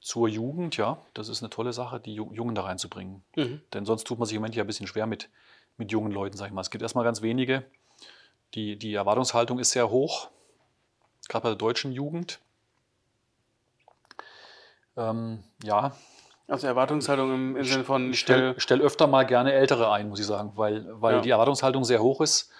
zur 0.00 0.26
Jugend, 0.26 0.76
ja, 0.78 0.98
das 1.14 1.28
ist 1.28 1.42
eine 1.42 1.50
tolle 1.50 1.72
Sache, 1.72 2.00
die 2.00 2.14
Jungen 2.14 2.56
da 2.56 2.62
reinzubringen. 2.62 3.22
Mhm. 3.36 3.62
Denn 3.72 3.86
sonst 3.86 4.04
tut 4.04 4.18
man 4.18 4.26
sich 4.26 4.34
im 4.34 4.40
Moment 4.40 4.56
ja 4.56 4.64
ein 4.64 4.66
bisschen 4.66 4.88
schwer 4.88 5.06
mit, 5.06 5.28
mit 5.76 5.92
jungen 5.92 6.10
Leuten, 6.10 6.36
sag 6.36 6.48
ich 6.48 6.52
mal. 6.52 6.60
Es 6.62 6.70
gibt 6.70 6.82
erstmal 6.82 7.04
ganz 7.04 7.22
wenige. 7.22 7.64
Die, 8.54 8.76
die 8.76 8.94
Erwartungshaltung 8.94 9.60
ist 9.60 9.70
sehr 9.70 9.90
hoch, 9.90 10.28
gerade 11.28 11.44
bei 11.44 11.48
der 11.50 11.56
deutschen 11.56 11.92
Jugend. 11.92 12.40
Ähm, 14.96 15.44
ja. 15.62 15.92
Also 16.50 16.66
Erwartungshaltung 16.66 17.32
im, 17.32 17.56
im 17.56 17.64
Sinne 17.64 17.84
von. 17.84 18.10
Ich 18.10 18.18
stell, 18.18 18.54
stell 18.58 18.80
öfter 18.80 19.06
mal 19.06 19.24
gerne 19.24 19.52
Ältere 19.52 19.92
ein, 19.92 20.08
muss 20.08 20.18
ich 20.18 20.26
sagen, 20.26 20.52
weil, 20.56 20.84
weil 21.00 21.16
ja. 21.16 21.20
die 21.20 21.30
Erwartungshaltung 21.30 21.84
sehr 21.84 22.02
hoch 22.02 22.20
ist 22.20 22.50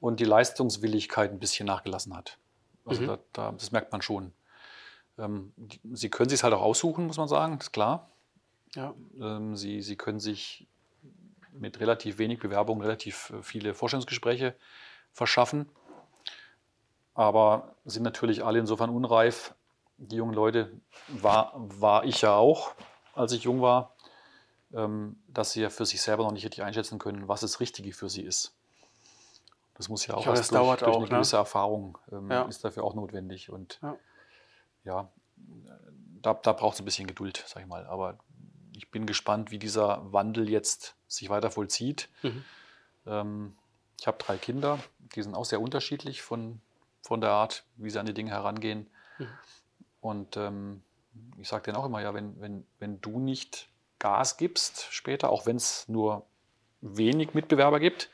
und 0.00 0.20
die 0.20 0.24
Leistungswilligkeit 0.24 1.30
ein 1.30 1.38
bisschen 1.38 1.66
nachgelassen 1.66 2.14
hat. 2.14 2.36
Also 2.84 3.02
mhm. 3.02 3.06
da, 3.06 3.18
da, 3.32 3.52
das 3.52 3.72
merkt 3.72 3.90
man 3.90 4.02
schon. 4.02 4.32
Ähm, 5.18 5.54
die, 5.56 5.80
sie 5.94 6.10
können 6.10 6.28
sich 6.28 6.42
halt 6.42 6.52
auch 6.52 6.60
aussuchen, 6.60 7.06
muss 7.06 7.16
man 7.16 7.26
sagen, 7.26 7.56
ist 7.58 7.72
klar. 7.72 8.10
Ja. 8.74 8.92
Ähm, 9.18 9.56
sie, 9.56 9.80
sie 9.80 9.96
können 9.96 10.20
sich 10.20 10.66
mit 11.52 11.80
relativ 11.80 12.18
wenig 12.18 12.38
Bewerbungen 12.38 12.82
relativ 12.82 13.30
äh, 13.30 13.42
viele 13.42 13.72
Vorstellungsgespräche 13.72 14.54
verschaffen, 15.10 15.70
aber 17.14 17.76
sind 17.86 18.02
natürlich 18.02 18.44
alle 18.44 18.58
insofern 18.58 18.90
unreif. 18.90 19.54
Die 19.96 20.16
jungen 20.16 20.34
Leute 20.34 20.70
war, 21.08 21.52
war 21.54 22.04
ich 22.04 22.20
ja 22.22 22.34
auch, 22.34 22.74
als 23.12 23.32
ich 23.32 23.44
jung 23.44 23.60
war, 23.60 23.94
ähm, 24.72 25.16
dass 25.28 25.52
sie 25.52 25.62
ja 25.62 25.70
für 25.70 25.86
sich 25.86 26.00
selber 26.00 26.24
noch 26.24 26.32
nicht 26.32 26.44
richtig 26.44 26.62
einschätzen 26.62 26.98
können, 26.98 27.28
was 27.28 27.40
das 27.42 27.60
Richtige 27.60 27.92
für 27.92 28.08
sie 28.08 28.22
ist. 28.22 28.54
Das 29.74 29.88
muss 29.88 30.06
ja 30.06 30.14
auch 30.14 30.22
glaube, 30.22 30.38
erst 30.38 30.52
durch, 30.52 30.78
durch 30.78 30.82
auch, 30.82 30.96
eine 30.96 31.04
ne? 31.04 31.10
gewisse 31.10 31.36
Erfahrung 31.36 31.98
ähm, 32.10 32.30
ja. 32.30 32.42
ist 32.42 32.64
dafür 32.64 32.84
auch 32.84 32.94
notwendig. 32.94 33.50
Und 33.50 33.80
ja, 33.82 33.96
ja 34.84 35.08
da, 36.22 36.34
da 36.34 36.52
braucht 36.52 36.74
es 36.74 36.80
ein 36.80 36.84
bisschen 36.84 37.06
Geduld, 37.06 37.42
sag 37.46 37.62
ich 37.62 37.68
mal. 37.68 37.86
Aber 37.86 38.18
ich 38.76 38.90
bin 38.90 39.06
gespannt, 39.06 39.50
wie 39.50 39.58
dieser 39.58 40.12
Wandel 40.12 40.48
jetzt 40.48 40.94
sich 41.08 41.30
weiter 41.30 41.50
vollzieht. 41.50 42.08
Mhm. 42.22 42.44
Ähm, 43.06 43.56
ich 43.98 44.06
habe 44.06 44.18
drei 44.18 44.36
Kinder, 44.36 44.78
die 44.98 45.22
sind 45.22 45.34
auch 45.34 45.44
sehr 45.44 45.60
unterschiedlich 45.60 46.22
von, 46.22 46.60
von 47.02 47.20
der 47.20 47.30
Art, 47.30 47.64
wie 47.76 47.90
sie 47.90 47.98
an 47.98 48.06
die 48.06 48.14
Dinge 48.14 48.30
herangehen. 48.30 48.88
Mhm. 49.18 49.28
Und 50.00 50.36
ähm, 50.36 50.82
ich 51.38 51.48
sage 51.48 51.64
denen 51.64 51.76
auch 51.76 51.84
immer, 51.84 52.00
ja, 52.00 52.14
wenn, 52.14 52.40
wenn, 52.40 52.66
wenn 52.78 53.00
du 53.00 53.18
nicht 53.18 53.68
Gas 53.98 54.36
gibst 54.36 54.86
später, 54.90 55.30
auch 55.30 55.46
wenn 55.46 55.56
es 55.56 55.88
nur 55.88 56.26
wenig 56.80 57.34
Mitbewerber 57.34 57.80
gibt, 57.80 58.10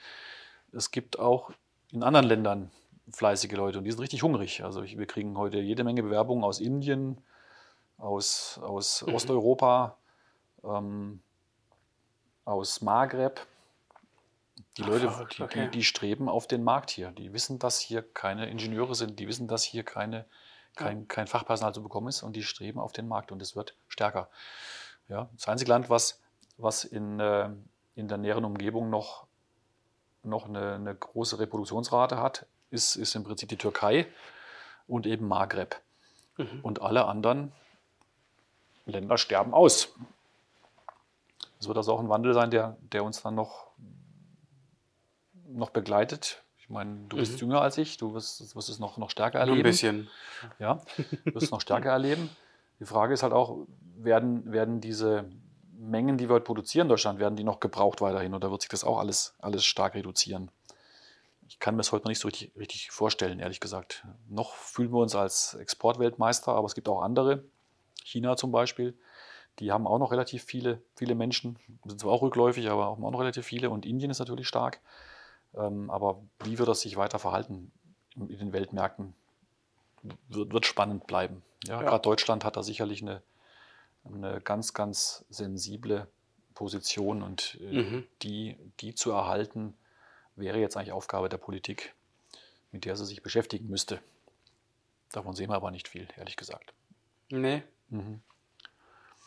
es 0.72 0.90
gibt 0.90 1.18
auch 1.18 1.50
in 1.90 2.02
anderen 2.02 2.26
Ländern 2.26 2.70
fleißige 3.10 3.52
Leute 3.52 3.78
und 3.78 3.84
die 3.84 3.90
sind 3.90 4.00
richtig 4.00 4.22
hungrig. 4.22 4.64
Also 4.64 4.82
ich, 4.82 4.98
wir 4.98 5.06
kriegen 5.06 5.38
heute 5.38 5.58
jede 5.58 5.84
Menge 5.84 6.02
Bewerbungen 6.02 6.44
aus 6.44 6.60
Indien, 6.60 7.18
aus, 7.96 8.60
aus 8.62 9.04
mhm. 9.06 9.14
Osteuropa, 9.14 9.96
ähm, 10.64 11.20
aus 12.44 12.80
Maghreb. 12.82 13.46
Die 14.76 14.82
Ach, 14.82 14.88
Leute, 14.88 15.26
die, 15.36 15.42
okay. 15.42 15.64
die, 15.64 15.78
die, 15.78 15.84
streben 15.84 16.28
auf 16.28 16.46
den 16.46 16.62
Markt 16.62 16.90
hier. 16.90 17.10
Die 17.12 17.32
wissen, 17.32 17.58
dass 17.58 17.78
hier 17.78 18.02
keine 18.02 18.48
Ingenieure 18.48 18.94
sind, 18.94 19.18
die 19.18 19.28
wissen, 19.28 19.48
dass 19.48 19.64
hier 19.64 19.84
keine, 19.84 20.24
kein, 20.78 21.08
kein 21.08 21.26
Fachpersonal 21.26 21.74
zu 21.74 21.82
bekommen 21.82 22.08
ist 22.08 22.22
und 22.22 22.34
die 22.34 22.42
streben 22.42 22.78
auf 22.78 22.92
den 22.92 23.08
Markt 23.08 23.32
und 23.32 23.42
es 23.42 23.56
wird 23.56 23.76
stärker. 23.88 24.28
Ja, 25.08 25.28
das 25.34 25.48
einzige 25.48 25.70
Land, 25.70 25.90
was, 25.90 26.20
was 26.56 26.84
in, 26.84 27.20
äh, 27.20 27.50
in 27.94 28.08
der 28.08 28.18
näheren 28.18 28.44
Umgebung 28.44 28.90
noch 28.90 29.28
noch 30.22 30.46
eine, 30.46 30.74
eine 30.74 30.94
große 30.94 31.38
Reproduktionsrate 31.38 32.18
hat, 32.18 32.46
ist, 32.70 32.96
ist 32.96 33.14
im 33.14 33.24
Prinzip 33.24 33.48
die 33.48 33.56
Türkei 33.56 34.06
und 34.86 35.06
eben 35.06 35.26
Maghreb. 35.26 35.80
Mhm. 36.36 36.60
Und 36.62 36.82
alle 36.82 37.06
anderen 37.06 37.52
Länder 38.86 39.18
sterben 39.18 39.54
aus. 39.54 39.94
Es 41.60 41.66
wird 41.66 41.76
also 41.76 41.94
auch 41.94 42.00
ein 42.00 42.08
Wandel 42.08 42.34
sein, 42.34 42.50
der, 42.50 42.76
der 42.80 43.04
uns 43.04 43.22
dann 43.22 43.34
noch, 43.34 43.66
noch 45.48 45.70
begleitet. 45.70 46.42
Ich 46.68 46.74
meine, 46.74 47.06
du 47.08 47.16
bist 47.16 47.32
mhm. 47.34 47.38
jünger 47.38 47.62
als 47.62 47.78
ich, 47.78 47.96
du 47.96 48.12
wirst, 48.12 48.54
wirst 48.54 48.68
es 48.68 48.78
noch, 48.78 48.98
noch 48.98 49.08
stärker 49.08 49.38
erleben. 49.38 49.56
Nur 49.56 49.64
ein 49.64 49.70
bisschen. 49.70 50.08
Ja, 50.58 50.82
du 51.24 51.34
wirst 51.34 51.46
es 51.46 51.50
noch 51.50 51.62
stärker 51.62 51.90
erleben. 51.90 52.28
Die 52.78 52.84
Frage 52.84 53.14
ist 53.14 53.22
halt 53.22 53.32
auch, 53.32 53.66
werden, 53.96 54.52
werden 54.52 54.80
diese, 54.80 55.24
Mengen, 55.78 56.18
die 56.18 56.28
wir 56.28 56.34
heute 56.34 56.44
produzieren 56.44 56.86
in 56.86 56.88
Deutschland, 56.88 57.20
werden 57.20 57.36
die 57.36 57.44
noch 57.44 57.60
gebraucht 57.60 58.00
weiterhin 58.00 58.34
oder 58.34 58.50
wird 58.50 58.62
sich 58.62 58.68
das 58.68 58.82
auch 58.82 58.98
alles, 58.98 59.34
alles 59.38 59.64
stark 59.64 59.94
reduzieren? 59.94 60.50
Ich 61.46 61.60
kann 61.60 61.74
mir 61.74 61.78
das 61.78 61.92
heute 61.92 62.04
noch 62.04 62.08
nicht 62.08 62.18
so 62.18 62.26
richtig, 62.26 62.52
richtig 62.56 62.90
vorstellen, 62.90 63.38
ehrlich 63.38 63.60
gesagt. 63.60 64.04
Noch 64.28 64.54
fühlen 64.54 64.90
wir 64.92 64.98
uns 64.98 65.14
als 65.14 65.54
Exportweltmeister, 65.54 66.52
aber 66.52 66.66
es 66.66 66.74
gibt 66.74 66.88
auch 66.88 67.00
andere, 67.00 67.44
China 68.04 68.36
zum 68.36 68.50
Beispiel, 68.50 68.98
die 69.60 69.70
haben 69.70 69.86
auch 69.86 69.98
noch 69.98 70.10
relativ 70.10 70.42
viele, 70.42 70.82
viele 70.96 71.14
Menschen, 71.14 71.58
sind 71.84 72.00
zwar 72.00 72.12
auch 72.12 72.22
rückläufig, 72.22 72.68
aber 72.68 72.88
auch 72.88 72.98
noch 72.98 73.20
relativ 73.20 73.46
viele 73.46 73.70
und 73.70 73.86
Indien 73.86 74.10
ist 74.10 74.18
natürlich 74.18 74.48
stark. 74.48 74.80
Ähm, 75.54 75.90
aber 75.90 76.22
wie 76.44 76.58
wird 76.58 76.68
das 76.68 76.80
sich 76.80 76.96
weiter 76.96 77.18
verhalten 77.18 77.72
in 78.16 78.38
den 78.38 78.52
Weltmärkten, 78.52 79.14
wird, 80.28 80.52
wird 80.52 80.66
spannend 80.66 81.06
bleiben. 81.06 81.42
Ja, 81.64 81.80
ja. 81.80 81.88
Gerade 81.88 82.02
Deutschland 82.02 82.44
hat 82.44 82.56
da 82.56 82.62
sicherlich 82.62 83.02
eine, 83.02 83.22
eine 84.04 84.40
ganz, 84.40 84.74
ganz 84.74 85.24
sensible 85.30 86.08
Position 86.54 87.22
und 87.22 87.58
äh, 87.60 87.82
mhm. 87.82 88.06
die, 88.22 88.56
die 88.80 88.94
zu 88.94 89.12
erhalten, 89.12 89.74
wäre 90.36 90.58
jetzt 90.58 90.76
eigentlich 90.76 90.92
Aufgabe 90.92 91.28
der 91.28 91.38
Politik, 91.38 91.94
mit 92.72 92.84
der 92.84 92.96
sie 92.96 93.06
sich 93.06 93.22
beschäftigen 93.22 93.68
müsste. 93.68 94.00
Davon 95.12 95.34
sehen 95.34 95.50
wir 95.50 95.56
aber 95.56 95.70
nicht 95.70 95.88
viel, 95.88 96.08
ehrlich 96.16 96.36
gesagt. 96.36 96.74
Nee. 97.30 97.62
Mhm. 97.88 98.20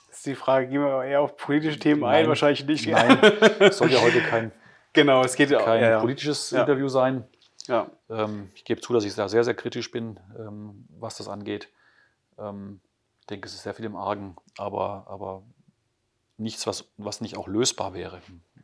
Das 0.08 0.18
ist 0.18 0.26
die 0.26 0.36
Frage, 0.36 0.68
gehen 0.68 0.82
wir 0.82 1.06
eher 1.06 1.22
auf 1.22 1.38
politische 1.38 1.80
Themen 1.80 2.02
Nein. 2.02 2.24
ein? 2.24 2.28
Wahrscheinlich 2.28 2.66
nicht. 2.66 2.88
Nein, 2.88 3.18
es 3.60 3.78
soll 3.78 3.92
ja 3.92 4.02
heute 4.02 4.22
kein, 4.22 4.52
genau, 4.94 5.24
es 5.24 5.36
geht 5.36 5.50
kein 5.50 5.82
ja, 5.82 5.90
ja. 5.90 6.00
politisches 6.00 6.52
ja. 6.52 6.62
Interview 6.62 6.88
sein. 6.88 7.26
Ja. 7.68 7.90
Ähm, 8.10 8.52
ich 8.56 8.66
gebe 8.66 8.82
zu, 8.82 8.94
dass 8.94 9.06
ich 9.06 9.14
da 9.16 9.30
sehr, 9.30 9.44
sehr 9.44 9.54
kritisch 9.54 9.92
bin, 9.92 10.20
ähm, 10.38 10.86
was 11.00 11.18
das 11.18 11.28
angeht. 11.28 11.70
Ähm, 12.38 12.82
ich 13.22 13.28
denke, 13.28 13.48
es 13.48 13.54
ist 13.54 13.64
sehr 13.64 13.74
viel 13.74 13.86
im 13.86 13.96
Argen, 13.96 14.36
aber, 14.58 15.06
aber 15.08 15.44
nichts, 16.38 16.66
was, 16.68 16.86
was 16.98 17.22
nicht 17.22 17.38
auch 17.38 17.48
lösbar 17.48 17.94
wäre. 17.94 18.22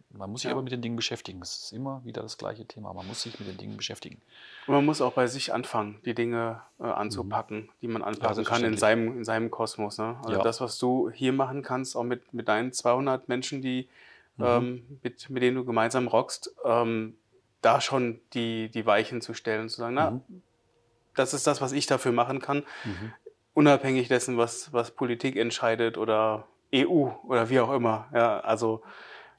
Man 0.09 0.31
muss 0.31 0.41
sich 0.41 0.49
ja. 0.49 0.53
aber 0.53 0.63
mit 0.63 0.71
den 0.71 0.81
Dingen 0.81 0.95
beschäftigen. 0.95 1.41
Es 1.41 1.65
ist 1.65 1.73
immer 1.73 2.03
wieder 2.03 2.23
das 2.23 2.37
gleiche 2.37 2.65
Thema. 2.65 2.91
Man 2.93 3.05
muss 3.07 3.21
sich 3.21 3.39
mit 3.39 3.47
den 3.47 3.57
Dingen 3.57 3.77
beschäftigen. 3.77 4.21
Und 4.65 4.73
man 4.73 4.85
muss 4.85 4.99
auch 4.99 5.13
bei 5.13 5.27
sich 5.27 5.53
anfangen, 5.53 5.99
die 6.05 6.15
Dinge 6.15 6.61
äh, 6.79 6.83
anzupacken, 6.83 7.57
mhm. 7.57 7.69
die 7.81 7.87
man 7.87 8.01
anpacken 8.01 8.43
ja, 8.43 8.49
kann 8.49 8.63
in 8.63 8.77
seinem, 8.77 9.17
in 9.17 9.23
seinem 9.23 9.51
Kosmos. 9.51 9.99
Ne? 9.99 10.17
Also 10.23 10.37
ja. 10.37 10.43
das, 10.43 10.59
was 10.59 10.79
du 10.79 11.11
hier 11.11 11.33
machen 11.33 11.61
kannst, 11.61 11.95
auch 11.95 12.03
mit, 12.03 12.33
mit 12.33 12.47
deinen 12.47 12.73
200 12.73 13.29
Menschen, 13.29 13.61
die, 13.61 13.89
mhm. 14.37 14.45
ähm, 14.45 14.99
mit, 15.03 15.29
mit 15.29 15.43
denen 15.43 15.57
du 15.57 15.65
gemeinsam 15.65 16.07
rockst, 16.07 16.55
ähm, 16.65 17.17
da 17.61 17.81
schon 17.81 18.21
die, 18.33 18.69
die 18.69 18.85
Weichen 18.85 19.21
zu 19.21 19.33
stellen 19.33 19.63
und 19.63 19.69
zu 19.69 19.77
sagen, 19.77 19.95
na, 19.95 20.11
mhm. 20.11 20.41
das 21.15 21.33
ist 21.33 21.47
das, 21.47 21.61
was 21.61 21.71
ich 21.71 21.85
dafür 21.85 22.11
machen 22.11 22.39
kann. 22.39 22.63
Mhm 22.85 23.13
unabhängig 23.57 24.07
dessen, 24.07 24.37
was, 24.37 24.71
was 24.71 24.91
Politik 24.91 25.35
entscheidet 25.35 25.97
oder 25.97 26.45
EU 26.75 27.09
oder 27.23 27.49
wie 27.49 27.59
auch 27.59 27.73
immer. 27.73 28.05
Ja, 28.13 28.39
also 28.41 28.83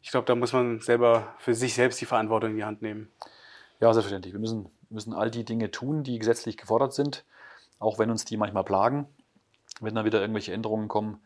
ich 0.03 0.11
glaube, 0.11 0.27
da 0.27 0.35
muss 0.35 0.53
man 0.53 0.81
selber 0.81 1.37
für 1.39 1.55
sich 1.55 1.75
selbst 1.75 2.01
die 2.01 2.05
Verantwortung 2.05 2.51
in 2.51 2.57
die 2.57 2.65
Hand 2.65 2.83
nehmen. 2.83 3.13
Ja, 3.79 3.95
selbstverständlich. 3.95 4.35
Wir 4.35 4.41
müssen, 4.41 4.69
müssen 4.91 5.13
all 5.13 5.31
die 5.31 5.45
Dinge 5.45 5.71
tun, 5.71 6.03
die 6.03 6.19
gesetzlich 6.19 6.57
gefordert 6.57 6.95
sind, 6.95 7.25
auch 7.79 8.01
wenn 8.01 8.11
uns 8.11 8.25
die 8.25 8.37
manchmal 8.37 8.65
plagen, 8.65 9.07
wenn 9.81 9.95
dann 9.95 10.05
wieder 10.05 10.21
irgendwelche 10.21 10.53
Änderungen 10.53 10.89
kommen. 10.89 11.21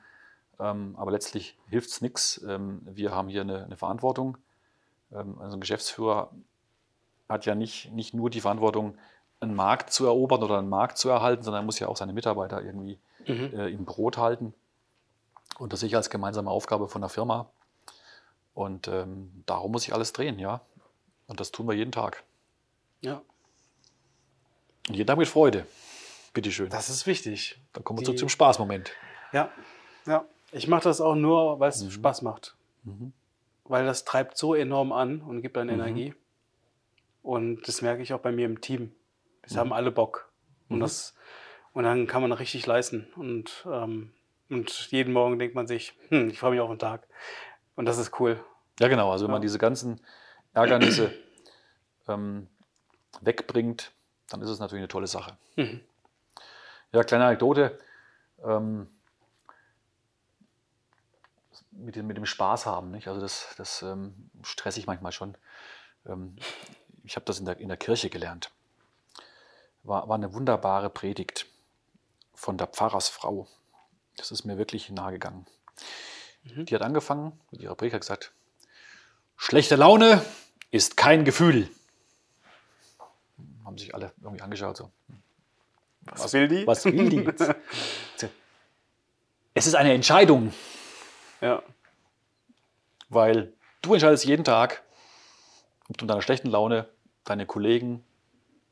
Ähm, 0.62 0.94
aber 0.96 1.10
letztlich 1.10 1.58
hilft 1.66 1.90
es 1.90 2.00
nichts. 2.00 2.40
Ähm, 2.46 2.82
wir 2.84 3.12
haben 3.12 3.28
hier 3.28 3.40
eine, 3.40 3.64
eine 3.64 3.76
Verantwortung. 3.76 4.38
Ähm, 5.12 5.40
also 5.40 5.56
ein 5.56 5.60
Geschäftsführer 5.60 6.30
hat 7.28 7.46
ja 7.46 7.54
nicht, 7.54 7.90
nicht 7.92 8.14
nur 8.14 8.30
die 8.30 8.40
Verantwortung, 8.40 8.96
einen 9.40 9.54
Markt 9.54 9.92
zu 9.92 10.06
erobern 10.06 10.42
oder 10.42 10.58
einen 10.58 10.68
Markt 10.68 10.98
zu 10.98 11.08
erhalten, 11.08 11.42
sondern 11.42 11.64
er 11.64 11.66
muss 11.66 11.80
ja 11.80 11.88
auch 11.88 11.96
seine 11.96 12.12
Mitarbeiter 12.12 12.62
irgendwie 12.62 13.00
mhm. 13.26 13.50
äh, 13.52 13.68
im 13.68 13.84
Brot 13.84 14.18
halten. 14.18 14.54
Und 15.58 15.72
das 15.72 15.80
sehe 15.80 15.88
ich 15.88 15.96
als 15.96 16.10
gemeinsame 16.10 16.48
Aufgabe 16.48 16.88
von 16.88 17.00
der 17.00 17.10
Firma. 17.10 17.50
Und 18.54 18.86
ähm, 18.86 19.42
darum 19.46 19.72
muss 19.72 19.86
ich 19.86 19.92
alles 19.92 20.12
drehen, 20.12 20.38
ja. 20.38 20.60
Und 21.26 21.40
das 21.40 21.50
tun 21.50 21.66
wir 21.66 21.74
jeden 21.74 21.92
Tag. 21.92 22.22
Ja. 23.00 23.20
Und 24.88 24.94
jeden 24.94 25.06
Tag 25.06 25.18
mit 25.18 25.28
Freude. 25.28 25.66
Bitteschön. 26.34 26.70
Das 26.70 26.88
ist 26.88 27.06
wichtig. 27.06 27.60
Dann 27.72 27.82
kommen 27.82 27.98
wir 27.98 28.06
Die... 28.06 28.16
zum 28.16 28.28
Spaßmoment. 28.28 28.92
Ja, 29.32 29.50
ja. 30.06 30.24
Ich 30.52 30.68
mache 30.68 30.84
das 30.84 31.00
auch 31.00 31.14
nur, 31.14 31.58
weil 31.58 31.70
es 31.70 31.82
mhm. 31.82 31.90
Spaß 31.90 32.22
macht. 32.22 32.54
Mhm. 32.84 33.12
Weil 33.64 33.86
das 33.86 34.04
treibt 34.04 34.36
so 34.36 34.54
enorm 34.54 34.92
an 34.92 35.22
und 35.22 35.40
gibt 35.40 35.56
dann 35.56 35.68
mhm. 35.68 35.74
Energie. 35.74 36.14
Und 37.22 37.66
das 37.66 37.82
merke 37.82 38.02
ich 38.02 38.12
auch 38.12 38.20
bei 38.20 38.32
mir 38.32 38.46
im 38.46 38.60
Team. 38.60 38.92
Wir 39.42 39.56
mhm. 39.56 39.60
haben 39.60 39.72
alle 39.72 39.90
Bock. 39.90 40.30
Und, 40.68 40.76
mhm. 40.76 40.80
das, 40.80 41.14
und 41.72 41.84
dann 41.84 42.06
kann 42.06 42.22
man 42.22 42.32
richtig 42.32 42.66
leisten. 42.66 43.08
Und, 43.16 43.66
ähm, 43.66 44.12
und 44.50 44.90
jeden 44.90 45.12
Morgen 45.12 45.38
denkt 45.38 45.54
man 45.54 45.66
sich, 45.66 45.94
hm, 46.08 46.28
ich 46.28 46.38
freue 46.38 46.52
mich 46.52 46.60
auf 46.60 46.68
den 46.68 46.78
Tag. 46.78 47.08
Und 47.74 47.86
das 47.86 47.98
ist 47.98 48.20
cool. 48.20 48.38
Ja, 48.78 48.88
genau. 48.88 49.10
Also 49.10 49.24
wenn 49.24 49.30
ja. 49.30 49.36
man 49.36 49.42
diese 49.42 49.58
ganzen 49.58 50.00
Ärgernisse 50.52 51.12
ähm, 52.08 52.48
wegbringt, 53.22 53.92
dann 54.28 54.42
ist 54.42 54.50
es 54.50 54.58
natürlich 54.58 54.82
eine 54.82 54.88
tolle 54.88 55.06
Sache. 55.06 55.36
Mhm. 55.56 55.80
Ja, 56.92 57.04
kleine 57.04 57.24
Anekdote. 57.24 57.78
Ähm, 58.44 58.88
mit 61.72 61.96
dem, 61.96 62.06
mit 62.06 62.16
dem 62.16 62.26
Spaß 62.26 62.66
haben. 62.66 62.90
Nicht? 62.90 63.08
Also 63.08 63.20
das, 63.20 63.54
das 63.56 63.82
ähm, 63.82 64.30
stress 64.42 64.76
ich 64.76 64.86
manchmal 64.86 65.12
schon. 65.12 65.36
Ähm, 66.06 66.36
ich 67.04 67.16
habe 67.16 67.24
das 67.24 67.38
in 67.38 67.46
der, 67.46 67.58
in 67.58 67.68
der 67.68 67.76
Kirche 67.76 68.10
gelernt. 68.10 68.50
War, 69.82 70.08
war 70.08 70.14
eine 70.14 70.32
wunderbare 70.32 70.90
Predigt 70.90 71.46
von 72.34 72.56
der 72.56 72.68
Pfarrersfrau. 72.68 73.48
Das 74.16 74.30
ist 74.30 74.44
mir 74.44 74.58
wirklich 74.58 74.90
nahegegangen. 74.90 75.46
Mhm. 76.44 76.66
Die 76.66 76.74
hat 76.74 76.82
angefangen 76.82 77.40
mit 77.50 77.60
ihrer 77.62 77.74
Predigt, 77.74 77.94
hat 77.94 78.02
gesagt, 78.02 78.32
schlechte 79.36 79.76
Laune 79.76 80.24
ist 80.70 80.96
kein 80.96 81.24
Gefühl. 81.24 81.68
Haben 83.64 83.78
sich 83.78 83.94
alle 83.94 84.12
irgendwie 84.22 84.42
angeschaut. 84.42 84.76
So. 84.76 84.90
Was, 86.02 86.24
was 86.24 86.32
will 86.32 86.48
die? 86.48 86.66
Was 86.66 86.84
will 86.84 87.08
die 87.08 87.16
jetzt? 87.16 87.42
es 89.54 89.66
ist 89.66 89.74
eine 89.74 89.92
Entscheidung. 89.92 90.52
Ja. 91.42 91.62
Weil 93.10 93.52
du 93.82 93.92
entscheidest 93.92 94.24
jeden 94.24 94.44
Tag, 94.44 94.82
ob 95.90 95.98
du 95.98 96.04
in 96.04 96.08
deiner 96.08 96.22
schlechten 96.22 96.48
Laune 96.48 96.88
deine 97.24 97.46
Kollegen, 97.46 98.04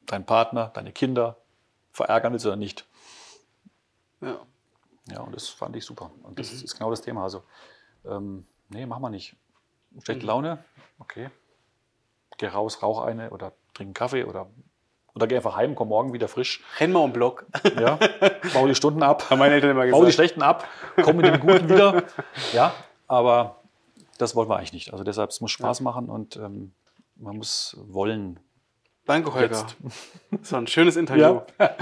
deinen 0.07 0.25
Partner, 0.25 0.71
deine 0.75 0.93
Kinder 0.93 1.37
verärgern 1.93 2.33
willst 2.33 2.47
oder 2.47 2.57
nicht. 2.57 2.87
Ja. 4.21 4.41
Ja, 5.11 5.21
und 5.21 5.35
das 5.35 5.49
fand 5.49 5.75
ich 5.77 5.85
super. 5.85 6.11
Und 6.23 6.39
das 6.39 6.53
mhm. 6.53 6.65
ist 6.65 6.75
genau 6.75 6.91
das 6.91 7.03
Thema. 7.03 7.25
Also, 7.25 7.43
ähm, 8.05 8.47
nee, 8.69 8.87
machen 8.87 9.03
wir 9.03 9.11
nicht. 9.11 9.37
Schlechte 10.03 10.23
mhm. 10.23 10.29
Laune, 10.29 10.65
okay. 10.99 11.31
Geh 12.39 12.47
raus, 12.47 12.83
rauch 12.83 13.03
eine 13.03 13.31
oder 13.31 13.53
trink 13.75 13.89
einen 13.89 13.95
Kaffee 13.95 14.25
oder, 14.25 14.49
oder 15.15 15.27
geh 15.27 15.37
einfach 15.37 15.57
heim, 15.57 15.75
komm 15.75 15.89
morgen 15.89 16.13
wieder 16.13 16.29
frisch. 16.29 16.63
Renn 16.79 16.93
mal 16.93 17.01
um 17.01 17.13
Block. 17.13 17.47
Ja, 17.79 17.99
bau 18.55 18.67
die 18.67 18.75
Stunden 18.75 19.03
ab. 19.03 19.25
Haben 19.31 19.39
meine 19.39 19.55
Eltern 19.55 19.71
immer 19.71 19.85
gesagt. 19.85 20.01
Bau 20.01 20.07
die 20.07 20.13
schlechten 20.13 20.43
ab, 20.43 20.67
komm 21.03 21.17
mit 21.17 21.27
den 21.27 21.41
guten 21.41 21.69
wieder. 21.69 22.05
Ja, 22.53 22.73
aber 23.07 23.57
das 24.19 24.35
wollen 24.35 24.49
wir 24.49 24.57
eigentlich 24.57 24.73
nicht. 24.73 24.93
Also 24.93 25.05
deshalb, 25.05 25.31
es 25.31 25.41
muss 25.41 25.51
Spaß 25.51 25.81
ja. 25.81 25.85
machen 25.85 26.09
und 26.09 26.37
ähm, 26.37 26.73
man 27.17 27.37
muss 27.37 27.77
wollen. 27.89 28.41
Danke, 29.07 29.33
Holger. 29.35 29.57
Jetzt. 29.57 29.77
Das 30.31 30.53
war 30.53 30.61
ein 30.61 30.67
schönes 30.67 30.97
Interview. 30.97 31.41
Ja. 31.59 31.77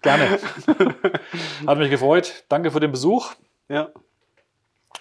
Gerne. 0.00 0.38
Hat 1.66 1.78
mich 1.78 1.90
gefreut. 1.90 2.44
Danke 2.48 2.70
für 2.70 2.80
den 2.80 2.90
Besuch. 2.90 3.32
Ja. 3.68 3.90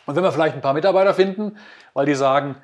Und 0.05 0.15
wenn 0.15 0.23
wir 0.23 0.31
vielleicht 0.31 0.55
ein 0.55 0.61
paar 0.61 0.73
Mitarbeiter 0.73 1.13
finden, 1.13 1.57
weil 1.93 2.05
die 2.05 2.15
sagen, 2.15 2.55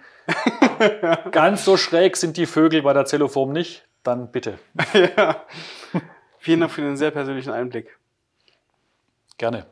ganz 1.32 1.66
so 1.66 1.78
schräg 1.78 2.18
sind 2.18 2.38
die 2.38 2.46
Vögel 2.46 2.82
bei 2.82 2.94
der 2.94 3.06
Zelloform 3.06 3.52
nicht, 3.52 3.86
dann 4.04 4.32
bitte. 4.32 4.60
ja. 4.94 5.46
Vielen 6.40 6.60
Dank 6.60 6.72
für 6.72 6.82
den 6.82 6.98
sehr 6.98 7.12
persönlichen 7.12 7.52
Einblick. 7.52 7.98
Gerne. 9.38 9.66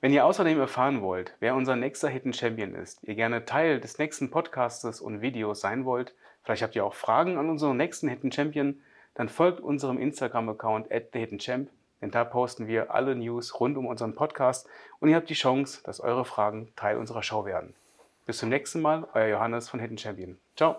Wenn 0.00 0.12
ihr 0.12 0.24
außerdem 0.26 0.60
erfahren 0.60 1.00
wollt, 1.00 1.34
wer 1.40 1.54
unser 1.54 1.74
nächster 1.74 2.08
Hidden 2.08 2.32
Champion 2.32 2.74
ist, 2.74 3.02
ihr 3.02 3.14
gerne 3.14 3.44
Teil 3.44 3.80
des 3.80 3.98
nächsten 3.98 4.30
Podcastes 4.30 5.00
und 5.00 5.22
Videos 5.22 5.60
sein 5.60 5.84
wollt, 5.84 6.14
vielleicht 6.42 6.62
habt 6.62 6.76
ihr 6.76 6.84
auch 6.84 6.94
Fragen 6.94 7.38
an 7.38 7.48
unseren 7.48 7.76
nächsten 7.76 8.08
Hidden 8.08 8.30
Champion, 8.30 8.80
dann 9.14 9.28
folgt 9.28 9.60
unserem 9.60 9.98
Instagram-Account 9.98 10.92
at 10.92 11.12
thehiddenchamp, 11.12 11.70
denn 12.02 12.10
da 12.10 12.24
posten 12.24 12.66
wir 12.66 12.92
alle 12.92 13.16
News 13.16 13.58
rund 13.58 13.78
um 13.78 13.86
unseren 13.86 14.14
Podcast 14.14 14.68
und 15.00 15.08
ihr 15.08 15.16
habt 15.16 15.30
die 15.30 15.34
Chance, 15.34 15.80
dass 15.84 16.00
eure 16.00 16.24
Fragen 16.26 16.68
Teil 16.76 16.98
unserer 16.98 17.22
Show 17.22 17.46
werden. 17.46 17.74
Bis 18.26 18.38
zum 18.38 18.50
nächsten 18.50 18.82
Mal, 18.82 19.08
euer 19.14 19.28
Johannes 19.28 19.68
von 19.68 19.80
Hidden 19.80 19.98
Champion. 19.98 20.36
Ciao. 20.56 20.76